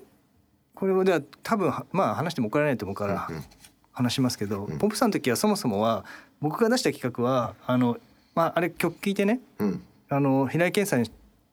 [0.75, 3.45] これはでは多分はまあ話しても怒られないと思うからうんうん。
[3.93, 6.05] 話しますけど、ポップさんの時はそもそもは
[6.41, 7.97] 僕が出した企画はあの、
[8.35, 9.83] まあ、あれ曲聴いてねうん。
[10.09, 11.05] あの平井堅さん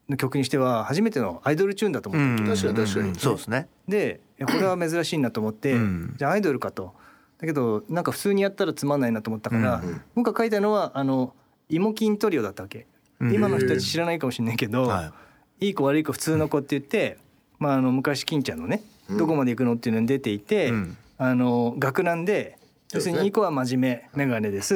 [0.09, 3.09] の曲にしては初めてのアイドルチューンだと思って、確かに確かに。
[3.09, 3.67] うんそうですね。
[3.87, 6.15] でこれは珍しいなと思って、うん。
[6.17, 6.93] じゃあアイドルかと。
[7.37, 10.01] だけどなんか普通にやったらつまんないなと思ったから、うんうん。
[10.15, 11.35] 僕が書いたのはあの
[11.69, 12.87] 芋筋トリオだったわけ、
[13.19, 13.33] うん。
[13.33, 15.13] 今の人たち知らないかもしれないけど、、は
[15.59, 17.19] いい子悪い子普通の子って言って、
[17.61, 19.17] まあ、あの昔金ちゃんのね「うん。
[19.17, 20.97] どこまで行くの?」っていうのに出ていて、うん。
[21.17, 22.57] あの学ランで
[22.91, 24.75] 要するにいい子は真面目眼鏡です。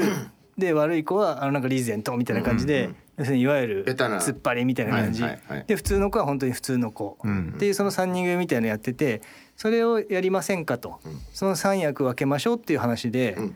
[0.58, 5.24] で悪い子はあのなんかリーゼントみたいな感じで要するにいわゆる突っ張りみたいな感じ、
[5.67, 7.54] で普通の子は本当に普通の子、うん。
[7.56, 9.21] っていうその3人組みたいなのやってて
[9.58, 11.19] それをやりませんかと、うん。
[11.34, 13.56] その3役分けましょうっていう話でうん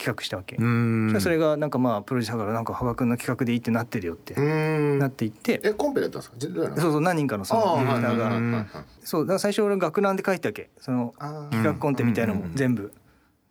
[0.00, 1.14] 企画したわけ、うん。
[1.20, 6.80] それがなんかまあプロデューサーからなんか羽賀君の企画でいいってなってるよってなっていって、えコンペだったんですか？
[6.80, 8.66] そうそう何人かのそのディレクターが、
[9.04, 10.70] そうだから最初俺学ランで書いたわけ。
[10.78, 11.14] その
[11.50, 12.48] 企画コンテみたいなのうん。
[12.48, 12.92] も全部。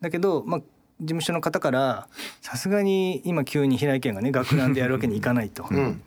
[0.02, 0.66] だけど、まあ、事
[1.06, 2.08] 務所の方から
[2.42, 5.66] さすがに今急に平井堅がね学ランでやるわけにいかないと。
[5.70, 6.02] うん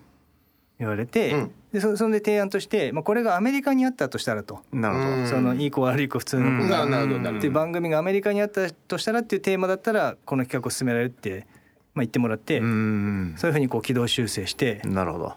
[0.82, 1.50] 言われて、うん。
[1.72, 5.08] でそそれで提案として、まあ、これがアメリカにあったとしたらと、なるほど。
[5.08, 5.26] うん。
[5.26, 6.60] そのいい子悪い子普通のうん。
[6.60, 11.46] 子が、なるほどなるほどっていう番組がアメリカにあったとしたらっていうテーマだったらこの企画を進められるって、
[11.94, 15.34] まあ、言ってもらって、うんそういうふうにこう軌道修正して、なるほど。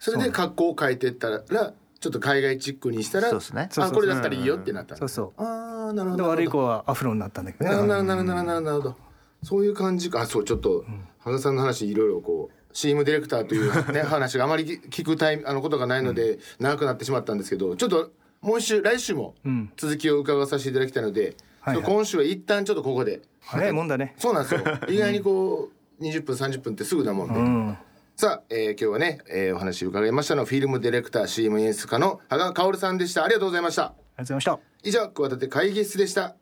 [0.00, 3.68] それで格好を変えてったらちょっと海外チックにしたらそうですね。
[3.76, 5.00] あこれだったらいいよってなったんだ。
[5.00, 5.42] そうそう。
[5.42, 7.70] ああなるほでど悪い子はアフロになったんだけどね。
[7.70, 8.96] なるほどなるほどなるほどなるほど。
[9.42, 10.20] そういう感じか。
[10.20, 10.84] あそうちょっと
[11.20, 18.10] 羽賀さんの話いろいろこう CM ディレクターというね 話があまり聞くタイあのことがないので長くなってしまったんですけどちょっと
[18.42, 21.84] もう一週来週もうん続きを伺わさせていただきたいので、はいはい。
[21.84, 23.22] 今週は一旦ちょっとここで。
[23.40, 24.14] 早いもんだね。
[24.18, 24.60] そうなんですよ。
[24.88, 27.76] 意外にこう20分30分ってすぐだもんで、うん。
[28.14, 33.24] さあ、えー今日はね、えーお話伺いましたのはフィルムディレクター CM 演出家の羽賀薫さんでした。
[33.24, 33.82] ありがとうございました。
[33.82, 34.58] ありがとうございました。
[34.84, 36.36] 以上企て会議室でした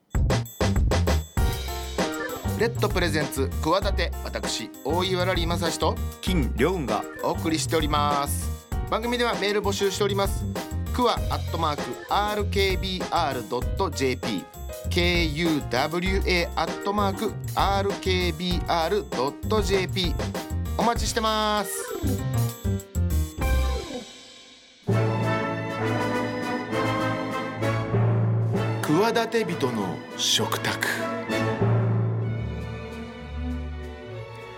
[2.65, 7.05] レッドプレゼンツ企て私大岩良理正史と金良雲が。
[7.23, 8.51] お送りしております。
[8.89, 10.47] 番組ではメール募集しております。
[10.95, 13.03] クワアットマーク RKBR.jp
[14.89, 18.65] KUWA アットマーク RKBR.jp
[20.79, 21.71] お待ちしてます。
[28.81, 30.89] 企て人の食卓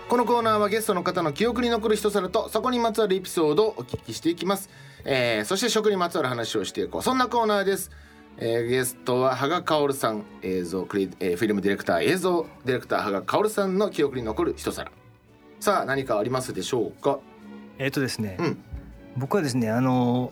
[0.09, 4.69] このコーナーはゲストの方の記憶に残る一皿とそこにまつわるエピソードをお聞きしていきます、
[5.03, 7.01] えーそして食にまつわる話をしていこう。
[7.01, 7.91] そんなコーナーです、
[8.37, 14.91] えーゲストは羽賀薫さん映像クリ、えーフィルムディレクター映像ディレクター羽賀薫さんの記憶に残る一皿。
[15.59, 17.19] さあ何かありますでしょうか？
[17.77, 18.63] えっ、とですね、うん。
[19.17, 20.31] 僕はですねあの、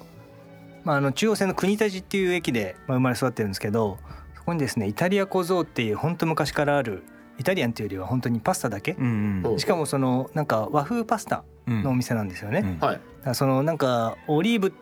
[0.86, 3.98] まあ、あの中央線の国立っていう駅で、まあ、生まれ育ってるんですけど
[4.38, 7.04] そこにですねイタリア小僧っていう本当昔からある
[7.38, 11.84] イタリアンっていうよりは本当にパスタだけ、うんおしかもそのなんか和風パスタうん。
[11.84, 12.80] のお店なんですよね、うん。
[12.80, 14.74] だかはいらそのなんかオリーブ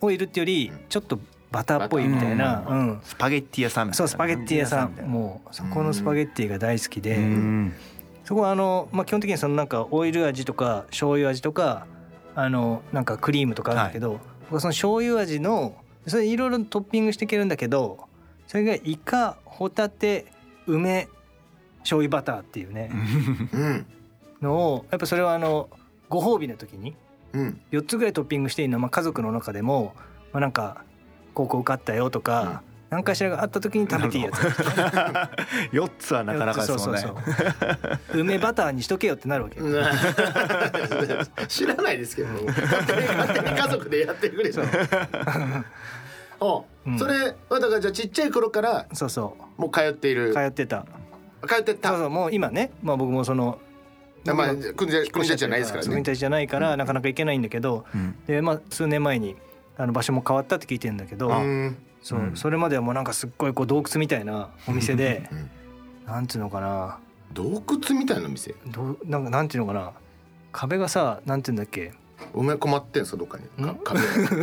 [0.00, 1.18] オイルっていうよりちょっと
[1.50, 3.00] バターっぽいみたいな、バターうん。
[3.04, 3.96] スパゲッティ屋さんみたいな。
[3.98, 4.92] そうスパゲッティ屋さん。
[5.06, 7.72] もうそこのスパゲッティが大好きで、うん。
[8.24, 11.86] そこはあの、まあ、基本的にそのなんかオイル味とか醤油味とか
[12.34, 15.74] あのなんかクリームとかあるんだけど、僕はその醤油味の
[16.06, 17.98] それいろいろトッピングしていけるんだけど
[18.46, 20.26] それがイカホタテ
[20.66, 21.08] 梅
[21.82, 22.90] 醤油バターっていうね。
[23.52, 23.86] うん
[24.40, 25.70] のをやっぱそれはあの
[26.08, 26.96] ご褒美の時に
[27.32, 29.94] うん4つぐらいトッピングしていいのは、まあ、家族の中でも、
[30.32, 30.84] まあ、なんか
[31.32, 34.36] 高校受かったよとか、何かしらがあった時に食べていいやつ
[35.72, 38.20] 四つはなかなかですもんねそうそうそう。
[38.20, 39.64] 梅バターにしとけよってなるわけよ。
[41.48, 42.28] 知らないですけど。
[42.44, 44.66] 勝手に勝手に家族でやってくれそう。
[46.40, 46.98] おうん。
[46.98, 50.34] それはだからじゃあちっちゃい頃からそうそもう通っていうる。
[50.34, 50.84] 通ってた
[51.46, 51.90] 通ってた。
[51.90, 53.58] そうそうもう今ね、まあ、僕もその
[54.28, 55.96] あまあ国立国立じゃないですからね。
[55.96, 58.14] 立じゃないからなかなか行けないんだけどうん。
[58.26, 59.36] で、まあ、数年前に
[59.76, 61.76] あの場所も変わったって聞いてるんだけどうん。
[62.02, 62.36] そう、うん。
[62.36, 65.50] それまではもうなんかすっごいこう洞窟みたいなお店でうん。
[66.06, 66.98] なんていうのかな。
[67.32, 68.54] 洞窟みたいな店？
[68.66, 69.92] どうなんかなんていうのかな。
[70.52, 71.92] 壁がさなんていうんだっけ
[72.34, 73.66] 埋め込まってんすかどっかに。
[73.66, 74.00] かん壁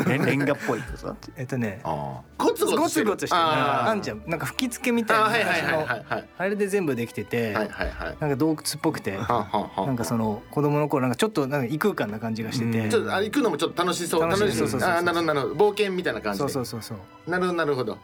[0.25, 2.43] レンガっぽいってさえっとねああ。
[2.43, 3.05] ゴツゴゴツしてる。
[3.05, 4.21] ツゴツしてるあんじゃん。
[4.27, 5.73] なんか吹き付けみたいなあはいはいはいはい。
[5.73, 8.17] あのはいあれで全部できてて、はいはいはい。
[8.19, 12.89] なんか洞窟っぽくてなんかその子供の頃なんかちょっとなんか異空間な感じがしてて、うん。
[12.89, 14.21] ちょっとあれ行くのもちょっと楽しそう。
[14.21, 14.89] 楽しそうそうそうそう。
[14.89, 15.55] あーなるほどなるほど。
[15.55, 16.49] 冒険みたいな感じで。
[16.49, 17.31] そうそうそうそう。
[17.31, 17.97] なるほどなるほど。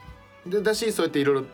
[0.45, 1.45] でだしそうやっていろいろ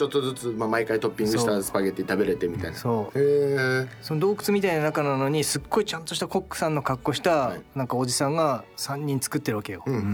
[0.00, 2.76] ちょっとずつ、まあ、毎回トッピングしたスパゲッティ食べれてみたいな。
[2.76, 3.18] そう。
[3.18, 7.62] へえその洞窟みたいな中なのにすっごいちゃんとしたコックさんの格好したはい。
[7.74, 10.04] なんかおじさんが3人作ってるわけよ、うんううん。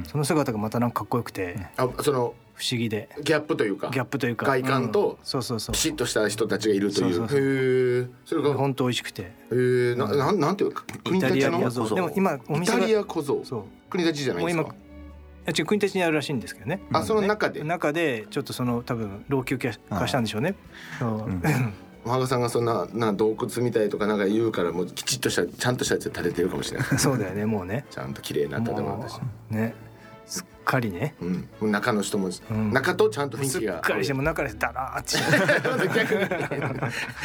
[0.00, 1.58] んその姿がまたなんかかっこよくて。
[1.76, 3.10] あその不思議で。
[3.22, 4.46] ギャップというかギャップというか。
[4.46, 5.16] 外観とうん。
[5.22, 5.74] そうそうそう。
[5.74, 7.14] ピシッとした人たちがいるという。
[7.14, 7.38] そうそうそう。
[7.38, 9.32] へえそれがへ本当美味しくて。
[9.52, 11.70] えななんなんていうか国イタリア立の？
[11.70, 11.94] 小僧。
[11.94, 13.42] でも今おイタリア小僧。
[13.44, 13.64] そう。
[13.90, 14.74] 国立じゃないですか
[15.52, 16.80] 違う国立にあるらしいんですけどね。
[16.92, 17.62] あその中で？
[17.62, 20.54] 中でちょっとその多分老朽化化したんでしょうね。
[20.98, 21.42] そううん。
[22.06, 26.86] 羽賀さんがそんなな洞窟みたいとかなんか言うからもうきちっとしたちゃんとしたやつで建ててるかもしれない。
[26.98, 27.84] そうだよねもうね。
[27.90, 29.20] ちゃんと綺麗な建物だし。
[29.20, 29.74] もうね
[30.24, 31.14] すっかりね。
[31.60, 32.72] うん、中の人も、ん。
[32.72, 35.16] 中とちゃんと雰すっ囲気がかりしてもう中でダラーって。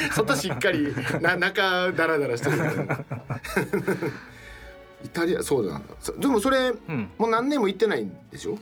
[0.14, 2.58] 外しっかりな中ダラダラしてる
[5.04, 5.82] イタリアそうだ。
[6.20, 7.10] でもそれうん。
[7.18, 8.58] もう何年も行ってないんでしょ？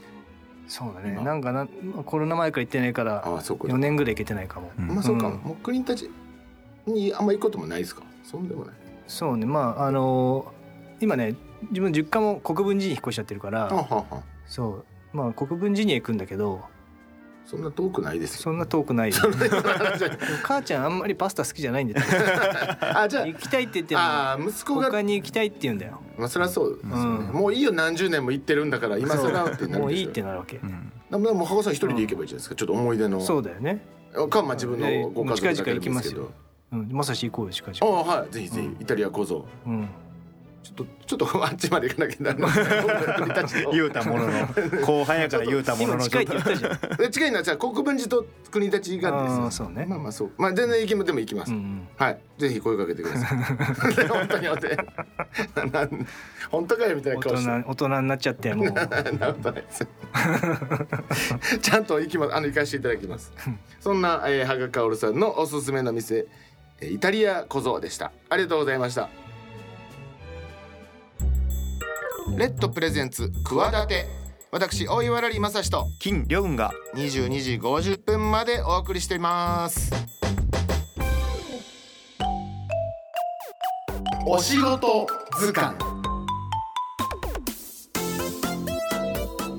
[0.67, 1.13] そうだね。
[1.13, 1.23] 今。
[1.23, 1.67] なんかな
[2.05, 3.67] コロナ前から行ってないからああそうか。
[3.67, 4.71] 4年ぐらい行けてないかも。
[4.77, 4.87] うん。
[4.87, 5.33] まあそうか、うん。
[5.35, 6.09] もう国たち
[6.85, 8.03] にあんま行くこともないですか？
[8.23, 8.75] そんでもない。
[9.07, 9.45] そうね。
[9.45, 10.53] まああの
[10.99, 11.35] 今ね
[11.69, 14.05] 自分実家も国分寺に引っ越しちゃってるからあはあは。
[14.11, 15.17] あそう。
[15.17, 16.61] まあ国分寺には行くんだけど
[17.49, 18.41] そんな遠くないですよ。
[18.43, 19.11] そんな遠くない。
[19.11, 19.27] でも
[20.43, 22.05] 母ちゃんあんまりパスタ好きじゃないんだよ
[22.95, 25.99] あじゃ行きたいって言ってもあ息子が他に行きたいって言うんだよ。
[26.15, 27.39] まあそりゃそうですよね、うん。
[27.39, 30.57] もういいよ何十年も行ってるんだから今更ってなるもういいってなるわけ。
[30.57, 30.91] うん。
[31.09, 33.19] でももう羽さん一人で行けばいいじゃないですか、ちょっと思い出の。
[33.19, 33.83] そうだよね。
[34.29, 36.31] かまあ自分のご家族だけですけ近々行きますどよ。
[36.73, 36.89] うん。
[36.91, 38.31] まさし行こうよ近あ々あはい。
[38.31, 38.77] ぜひぜひ、うん。
[38.79, 39.89] イタリアこそうん
[40.69, 42.51] ちょっとちょっと あっちまで行かなきゃならない。
[43.73, 44.31] 言うたものの
[44.85, 46.79] 後半やから言うたものの今近いって言ったじゃん。
[47.01, 49.85] え近いのはじゃあ国分寺と国立がですああそうね。
[49.87, 50.31] まあまあそう。
[50.37, 51.53] まあ全然行きもでも行きます、
[51.97, 52.19] はい。
[52.37, 53.37] ぜひ声かけてください。
[54.07, 56.05] 本当に本当に
[56.51, 57.49] 本当かよみたいな大顔して。
[57.49, 58.67] 人大人になっちゃってもう。
[61.61, 62.35] ちゃんと行きます。
[62.35, 63.33] あの行かせていただきます。
[63.79, 66.27] そんな、えー、羽賀薫さんのおすすめの店
[66.81, 68.11] えーイタリア小僧でした。
[68.29, 69.09] ありがとうございました
[72.37, 74.07] レッドプレゼンツ企て
[74.51, 79.91] 私大岩良理正史と金良雲が22時50分までお送りしています。
[84.25, 85.07] お仕事
[85.39, 85.77] 図鑑。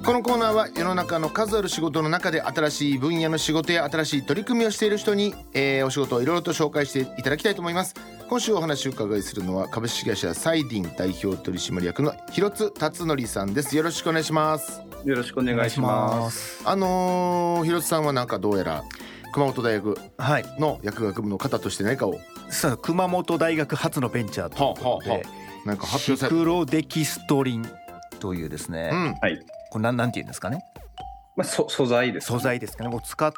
[0.04, 7.94] このコーナーは世の中の数ある仕事の中で新しい分野の仕事や新しい取り組みをしている人に、えーお仕事をいろいろと紹介していただきたいと思います
[8.30, 13.76] 今週お話を伺いするのは株式会社サイディン代表取締役の広津辰則さんです。
[13.76, 14.82] よろしくお願いします。
[15.04, 16.62] よろしくお願いします。
[16.64, 18.84] あのー、広津さんはなんかどうやら
[19.32, 20.44] 熊本大学はい。
[20.60, 22.20] の薬学部の方として何かを。
[22.50, 25.26] さあ熊本大学初のベンチャーということで、
[25.66, 27.68] なんか発シ表されクロデキストリン
[28.20, 29.14] というですね、うん。
[29.20, 29.44] はい。
[29.72, 30.62] これなんなんて言うんですかね。
[31.34, 32.28] まあ、そ素材です。
[32.28, 32.94] 素材ですかね。
[32.94, 33.36] を使った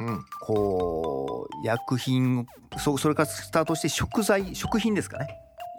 [0.00, 0.24] うん。
[0.40, 2.46] こう薬品
[2.78, 5.28] そそれからスタートして食材食品ですかね。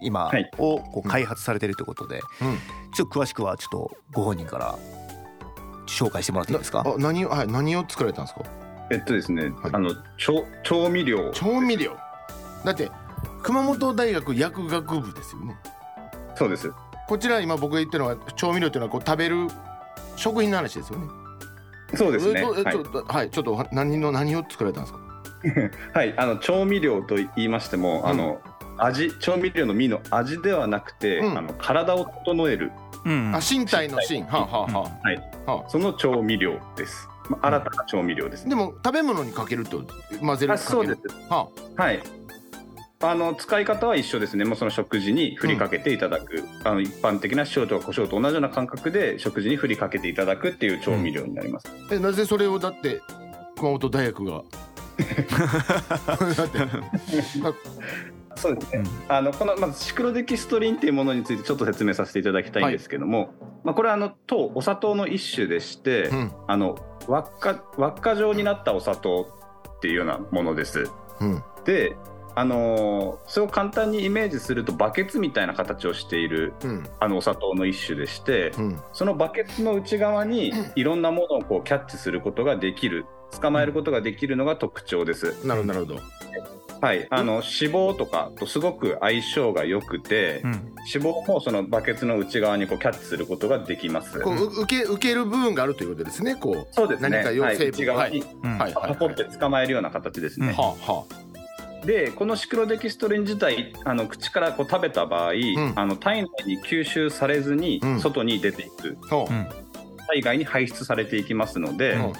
[0.01, 0.49] 今はい。
[0.57, 2.57] をこう開発されているということで、うん。
[2.93, 4.77] ちょっと詳しくはちょっとご本人から
[5.87, 6.83] 紹介してもらっていいですか？
[6.85, 8.41] あ何をはい何を作られたんですか？
[8.91, 9.53] えっとですね、はい。
[9.73, 11.31] あの調調味料。
[11.31, 11.95] 調味料。
[12.65, 12.91] だって
[13.43, 15.55] 熊本大学薬学部ですよね。
[16.35, 16.71] そうです。
[17.07, 19.47] こちら今僕が言ってるのは調味料っていうのはこう食べる
[20.17, 21.07] 食品の話ですよね
[21.95, 22.41] そうですね。
[22.41, 22.61] えはい。
[22.67, 24.99] えちょっとはいちょっと何の何を作られたんですか？
[25.99, 26.13] はい。
[26.17, 28.07] あの調味料と言いましても、うん。
[28.07, 28.41] あの
[28.79, 31.37] 味調味料の実の味ではなくて、うん。
[31.37, 32.71] あの体を整える。
[33.05, 33.31] うん。
[33.35, 35.31] あ身体の芯はあ、はあははい。
[35.47, 35.55] あ。
[35.55, 37.07] はその調味料です。
[37.29, 38.55] まあ新たな調味料ですあ、でね。
[38.55, 39.83] も食べ物にかけると
[40.21, 40.71] 混ぜるあかける。
[40.71, 41.01] そうです。
[41.29, 42.01] ははい。
[42.99, 44.45] あの使い方は一緒ですね。
[44.45, 51.67] もうその食事に振りかけていただく、あの一般的な塩とか胡椒と同じような感覚で食事に振りかけていただくっていう調味料になります。
[51.67, 53.01] あえなぜそれをだって
[53.57, 54.43] 熊本大学が
[58.37, 58.79] そうですね。
[58.79, 63.33] うんあのこのまずシクロデキストリンっていうものについてちょっと説明させていただきたいんですけども、
[63.63, 69.27] まあこれはあの糖お砂糖の一種でして、うんあの輪っか輪っか状になったお砂糖
[69.77, 70.89] っていうようなものです。
[71.19, 71.95] うんで、
[72.37, 76.83] あのーそれを簡単にイメージするとバケツみたいな形をしているうん。
[76.99, 78.81] あのお砂糖の一種でして、うん。
[78.93, 83.05] そのバケツの内側にいろんなものをこうキャッチすることができる
[83.41, 85.45] 捕まえることができるのが特徴です。
[85.47, 85.99] なるほどなるほど。
[86.79, 90.51] はい、あの脂肪とかとすごく相性が良くて、うん。
[90.93, 94.19] 脂肪もそのバケツの内側にこうキャッチすることができます。
[94.21, 96.67] こうう受け受ける部分があるということですねこう。
[96.71, 97.09] そうですね。
[97.09, 98.89] 何か要はい、内側にうんはいはい。
[98.89, 100.53] パコって捕まえるような形ですね。
[100.53, 101.05] はあは
[101.85, 105.73] で、このシクロデキストリン自体、あの口からこう食べた場合、ん。
[105.75, 107.99] あの体内に吸収されずにうん。
[107.99, 109.33] 外に出ていく、う。
[109.33, 109.47] ん
[110.09, 112.13] 体外に排出されていきますので、うん。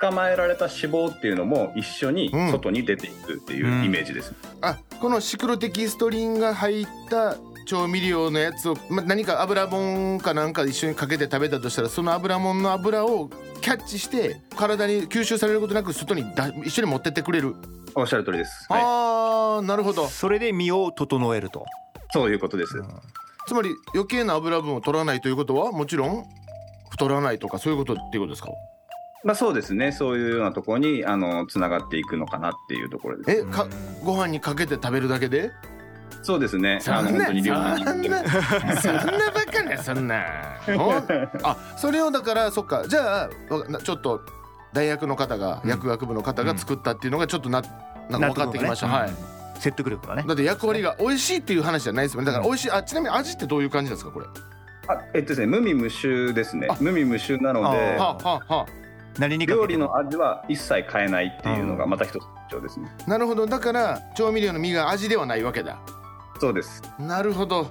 [0.00, 2.50] 捕まえられた脂肪っていうのも一緒にうん。
[2.50, 4.34] 外に出ていくっていうイメージです。
[4.60, 7.36] ああこのシクロテキストリンが入った
[7.68, 13.28] 調味料のやつを、ま、何か油もんかなんか一緒にかけて食べたとしたらその油もんの油を
[13.60, 17.54] キャッチして体に吸収されることなく外にだ一緒に持ってってくれる、
[17.94, 18.66] おっしゃる通りです。
[18.70, 21.66] はい、ああなるほどそれで身を整えると、
[22.14, 22.72] そういうことです。
[23.46, 26.24] つまり余計な油分を取らないということはもちろん
[26.88, 28.48] 太らないとかそういうことっていうことですか？
[29.24, 29.92] まあそうですね。
[29.92, 33.40] そういうようなところにあのつながっていくのかなっていうところです。
[33.40, 33.66] えか
[34.02, 35.50] ご飯にかけて食べるだけで？
[36.22, 36.80] そうですね。
[36.86, 38.18] あの本当に料理にそんな
[38.80, 40.24] そんなバカなそんな。
[41.42, 42.86] あそれをだからそっか。
[42.86, 43.30] じゃあ
[43.82, 44.20] ちょっと
[44.72, 45.70] 大学の方がうん。
[45.70, 47.62] 薬学部の方が作ったっていうのがちょっとな
[48.10, 49.10] なんか分かってきました、はい。
[49.54, 50.24] 説得力がね。
[50.26, 52.32] だって役割が美味しいっていう話じゃないですもんね。
[52.32, 54.26] だから美味しいあちなみに味ってどういう感じなんですかこれ？
[54.88, 56.68] あえっとですね無味無臭ですね。
[56.70, 56.76] あ。
[56.80, 57.96] 無味無臭なので。
[57.98, 58.66] あはあ、は
[59.18, 62.88] に料理の味は一切変えないっていうのがまた一つ特徴ですね。
[63.06, 63.46] あ、なるほど。
[63.46, 65.78] だから調味料の身が味ではないわけだ。
[66.40, 66.82] そうです。
[66.98, 67.70] なるほど。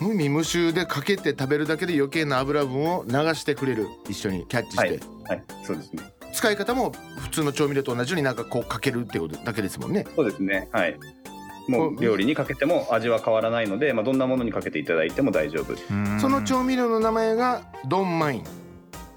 [0.00, 3.88] 無味無臭でかけて食べるだけで余計な油分を流してくれる。
[4.08, 4.98] 一緒にキャッチして、はい。
[5.28, 5.44] はい。
[5.62, 6.02] そうですね。
[6.32, 10.04] 使い方も普通の調味料と同じようになんかこうかけるってことだけですもんね。
[10.16, 10.68] そうですね。
[10.72, 10.98] はい。
[11.68, 15.72] もう料理にかけても味は変わらないので、まあ、どんなものにかけていただいても大丈夫。
[15.72, 18.44] うんその調味料の名前がドンマイン。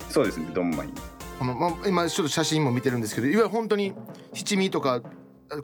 [0.10, 0.48] そうですね。
[0.54, 0.94] ドンマイン
[1.40, 3.94] この、まあ、今ちょっと写真も見てるんですけどいわゆる本当に
[4.34, 5.02] 七味とか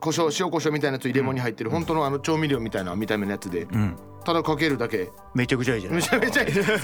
[0.00, 3.96] 胡椒塩胡椒みたいなやつ入れ物に入ってる本当のあの調味料みたいな見た目のやつでうん。
[4.24, 5.10] ただかけるだけ。
[5.34, 6.00] めちゃくちゃいいじゃない。
[6.00, 6.70] めちゃめちゃいいです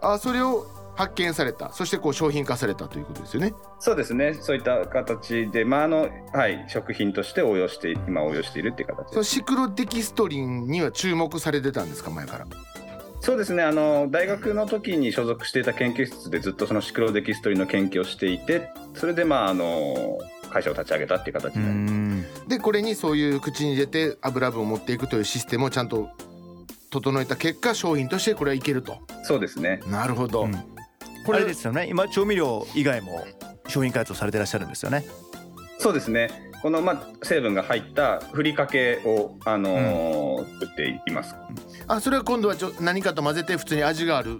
[0.00, 1.72] あそれを発見された。
[1.72, 3.54] そしてこう商品化されたということですよね。
[3.80, 4.34] そうですね。
[4.34, 12.46] そういった形で、まああのはい、食品として応用して今応用しているっていう形そのシクロデキストリンには注目されてたんですか前から？
[13.22, 13.62] そうですね。
[13.62, 20.18] あの大学の時に所属していた研究室でずっとそのシクロデキストリの研究をしていてそれでまああの
[20.50, 26.10] 会社を立ち上げたっていう形うになりますんでこれにそういう口に入れて油分を持っていくというシステムをちゃんと
[26.90, 28.98] 整えた結果商品としてこれはいけると。
[29.22, 29.80] そうですね。
[29.86, 30.52] なるほど、うん。
[31.24, 31.86] これですよね。
[31.88, 33.24] 今調味料以外も
[33.68, 35.06] 商品開発をされてらっしゃるんですよね。
[35.78, 41.34] そうですねこの、まあ、成分が入ったふりかけを、あのー作っています。
[41.88, 44.38] あそれは今度はちょ何かと混ぜて普通に味がある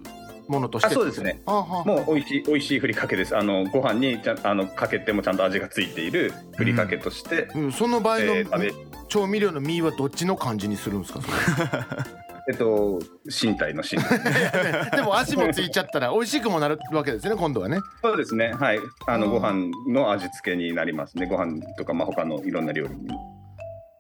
[0.49, 1.43] ものとしてあそうですね。
[1.47, 1.85] あはあ。
[1.85, 3.37] もう美味しい美味しいふりかけです。
[3.37, 11.21] あのご飯にちゃんあのかけてもちゃんと味がついているふりかけとして、うん、その場合の、えー調味料の身はどっちの感じにするんですか？
[11.21, 11.29] そ
[12.51, 13.99] えっと身体の身。
[13.99, 17.79] れ でも味もついちゃったら美味しくもなるわけですね今度はね。
[18.03, 18.53] そうですね。
[18.59, 18.81] はい。
[19.07, 19.33] あのうん。
[19.33, 21.27] ご飯の味付けになりますね。
[21.27, 23.09] ご飯とかまあ他のいろんな料理に。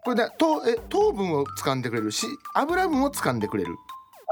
[0.05, 2.11] これで糖え糖分を掴んでくれる？
[2.11, 3.77] し油分を掴んでくれる、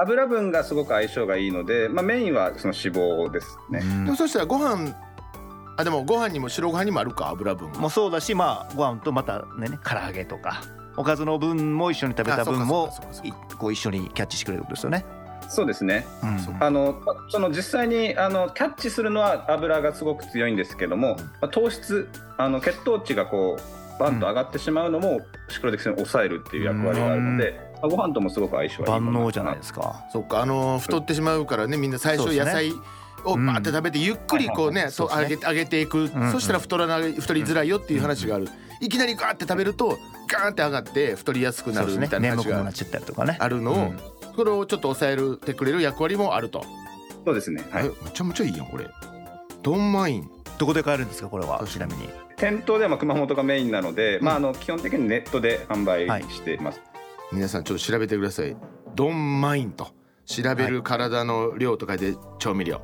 [0.01, 4.05] 油分がすごく相性がいいので、まあ、メインはその脂肪ですね、うん。
[4.05, 4.93] でもそしたらご飯
[5.77, 10.61] あでもご飯にも白ご飯にもあるか油分もうそうだしまあご飯とまたねね唐揚げとか
[10.97, 12.93] おかずの分も一緒に食べた分も
[13.57, 15.05] こう一緒にキャッチしてくれるってことですよね。
[15.49, 16.05] そうですね。
[16.23, 16.63] うん。
[16.63, 25.19] あのその実際にあのキャッチするのは油がすごく強いんですけども、まあ、糖質あの血糖値がこうバンと上がってしまうのも
[25.49, 30.05] シクロデキスに抑えるっていう役割があるので、まあ、ご飯ともすごく相性がいい万能じゃないかですか。
[30.11, 32.71] そっかあのー太ってしまうからねみんな最初野菜
[33.25, 35.97] をバーって食べてゆっくりこうねと上げて上げていく。
[36.03, 38.47] んそしたら太らない太りづらいよっていう話がある。
[38.79, 43.37] いきなりガーって食べるとガーンって上がって太りやすくなるみたいな話が眠くもなっちゃったりとかね。
[43.39, 43.99] あるのをうん。
[44.35, 46.65] それをちょっと抑えてくれる役割もあると。
[47.25, 47.85] そうですね、はい。
[47.85, 48.87] え、めちゃめちゃいいやんこれ。
[49.61, 50.29] ドンマイン。
[50.57, 51.63] どこで買えるんですかこれは？
[51.67, 52.09] ちなみに。
[52.37, 56.81] 店頭ではまあ熊本がメインなので、まあ、あの基本的にネットで販売しています、
[57.31, 58.55] 皆さんちょっと調べてください。
[58.95, 59.89] ドンマインと。
[60.25, 62.81] 調べる体の量と書いて調味料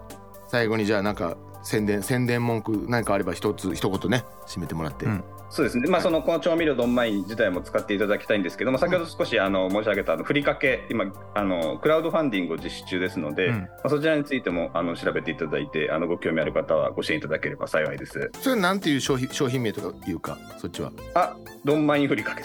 [0.47, 5.23] 最後にじゃあなんか宣伝宣伝文句何かあれば一つ一言ね締めてもらって、うん。
[5.49, 13.61] そうですね、まあ、そのこの調味料ドンマイン自体も使っていただきたいんですけども先ほど少しあの申し上げたあのふりかけ今あのクラウドファンディングを実施中ですので、うん。
[13.61, 18.29] まあ、そちらについてもあの調べていただいてあのご興味ある方はご支援いただければ幸いです。
[18.41, 20.37] それなんていう商品商品名とかいうか？
[20.57, 20.91] そっちは。
[21.13, 22.43] あドンマインふりかけ。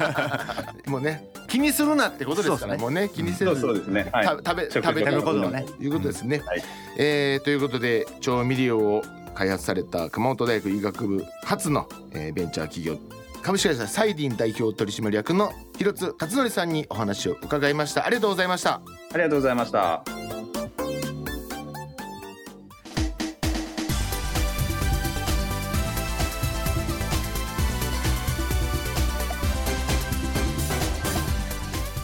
[0.90, 2.80] もうね気にするなってことですからね。
[2.80, 4.08] もうね気にせずそうそうですね。
[4.12, 4.26] はい。
[4.42, 5.84] た食べ食食べ事たことと食べるこね。
[5.84, 6.62] いうことですね、はい。
[6.96, 9.02] えーということで調味料を
[9.34, 12.98] 開発された熊本大学医学部初の、えーベンチャー企業
[13.42, 18.06] 株式会社サイディン代表取締役の広津辰則さんにお話を伺いました。
[18.06, 18.76] ありがとうございました。
[18.76, 18.82] あ
[19.12, 20.02] りがとうございました。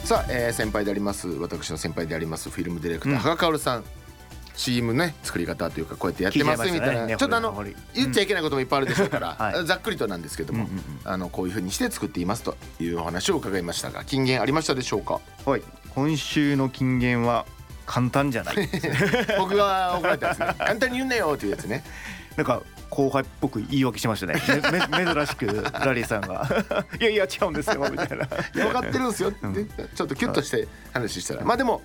[0.05, 3.19] さあ、えー先輩であります私の先輩でありますフィルムディレクター、うん。
[3.19, 3.85] 羽賀薫さん
[4.61, 9.65] CM ね作り方というかこうやってやってますみたいな、ちょっとあの言っちゃいけないこともいっぱいあるでしょうから、はい。
[9.65, 15.21] ざっくりとなんですけども、うんうんうんあのこういうふうにして作っていますというお話を伺いましたが金言ありましたでしょうか？
[15.47, 15.63] はい。
[15.95, 17.47] 今週の金言は
[17.87, 18.57] 簡単じゃない。
[19.39, 20.55] 僕が怒られたやつね。
[20.59, 21.83] 簡単に言うなよっていうやつね。
[22.37, 24.35] なんか後輩っぽく言い訳しましたね。
[24.91, 26.47] めめ珍しくラリーさんが。
[27.01, 28.27] いやいや違うんですよみたいな。
[28.53, 29.39] 分かってるんですよって、
[29.95, 31.45] ちょっとキュッとして話したら。
[31.45, 31.83] まあでも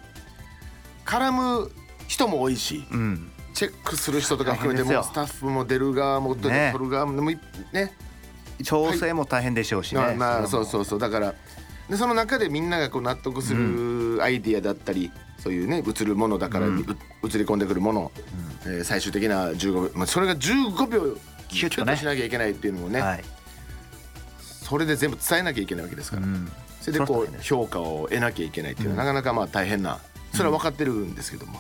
[1.05, 1.71] 絡む
[2.08, 3.32] 人も多いしうん。
[3.53, 6.74] チェックする人とか含めてもスタッフも出る側も撮ね。
[6.78, 7.39] る側もい
[7.72, 7.93] ね。
[8.64, 10.99] 調整も大変でしょうしね、まあまあそううそうそう。
[10.99, 11.34] だから
[11.89, 16.80] でその中でみんながこう納得するアイディアだったり、そういうね映るものだから、うん。
[16.80, 18.12] う映り込んでくるもの、
[18.66, 23.24] えー最終的な15秒、まあ、それが15秒キュッとしなきゃいけないっていうのもね、はい、
[24.41, 26.51] それで全部伝えなきゃいけないわけですから、うん。
[26.82, 29.99] それでこう評価を得なきゃいけないっていうのは、なかなかまあ大変な
[30.36, 31.59] それは分かってるんですけども、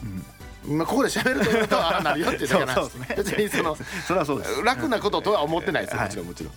[0.67, 3.15] 今ここで喋るということはああなるよっていうだけなんそうそうですね。
[3.17, 4.63] 別にそのそれはそうです。
[4.63, 5.93] 楽なこととは思ってないです。
[5.93, 6.07] よはい。
[6.07, 6.53] もちろんもちろん。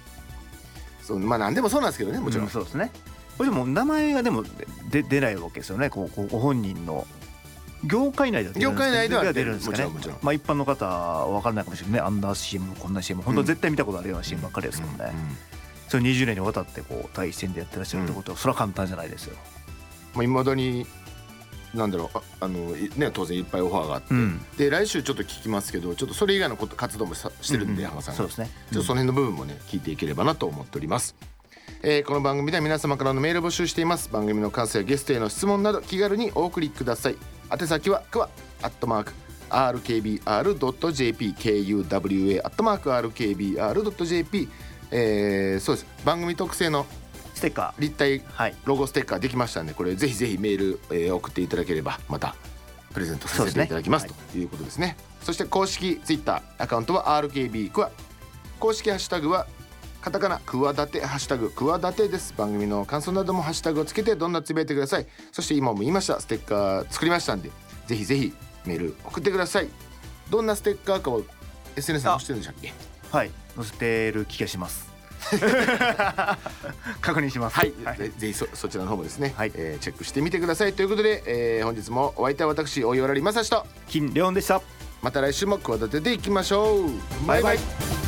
[1.02, 2.44] そうまあ何でもそうなんですけどねもちろん。
[2.46, 2.90] うんそうですね。
[3.36, 4.42] これでも名前がでも
[4.90, 5.90] で出ないわけですよね。
[5.90, 7.06] こうご本人の。
[7.84, 10.18] 業界内では出るんですか業界内では出るんですかねもちろんもちろん。
[10.22, 12.00] まあ一般の方は分からないかもしれないね。
[12.00, 15.12] アンダー CM こんな CM 本当絶対見たことあるような CM ばっかりですもんね、
[15.88, 19.36] それ20年にわたってこう第一線でやってらっしゃるってことはそれは簡単じゃないですよ、
[20.14, 20.86] まあ、未だに
[21.74, 24.40] なんだろうああのいね当然いっぱいオファーがあって、うん。
[24.56, 28.14] で来週ちょっと聞きますけどちょっとそれ以外のこと活動もさしてるんで、うん浜さん。
[28.14, 28.50] がそうですね。
[28.72, 31.14] ちょっとその辺の部分もね聞いていければなと思っております、
[31.82, 34.10] えーこの番組では皆様からのメールを募集しています。
[34.10, 37.16] 番組の感想やゲストへの質問など気軽にお送りください。
[37.52, 38.28] 宛先はクワ
[38.62, 39.12] アットマーク
[39.50, 44.48] RKBR.jp KUWA アットマーク RKBR.jp
[44.90, 45.86] えーそうです。
[46.04, 46.86] 番組特製の
[47.38, 47.80] ステッカー。
[47.80, 48.54] 立体はい。
[48.64, 52.36] ロゴステッカーできましたんでこれぜひぜひメール、えー送っていただければまた
[52.92, 54.96] プレゼントさせていただきますそうですということですね。
[55.22, 57.90] そして公式ツイッターアカウントは RKB クワ
[58.60, 59.46] 公式ハッシュタグは
[60.00, 62.34] カタカナクワダテハッシュタグクワダテです。
[62.36, 65.06] 番組の感想などもハッシュタグをつけてどんどんつぶやいてください。
[65.32, 66.20] そして今も言いました。
[66.20, 67.50] ステッカー作りましたんで
[67.86, 68.32] ぜひぜひ
[68.64, 69.68] メール送ってください。
[70.30, 71.22] どんなステッカーかを
[71.76, 72.72] SNS に載せてるんでしたっけ？
[73.16, 73.30] はい。
[73.56, 74.87] 載せてる気がします
[77.00, 77.56] 確認します。
[77.56, 79.52] はい、ぜぜひそそちらの方もですね、はい。
[79.54, 80.72] えーチェックしてみてください。
[80.72, 83.66] ということで、えー本日もお相手は私大岩良理正史と。
[83.88, 84.60] 金レオンでした。
[85.02, 86.90] また来週も企てていきましょう。
[87.26, 88.07] バイバイ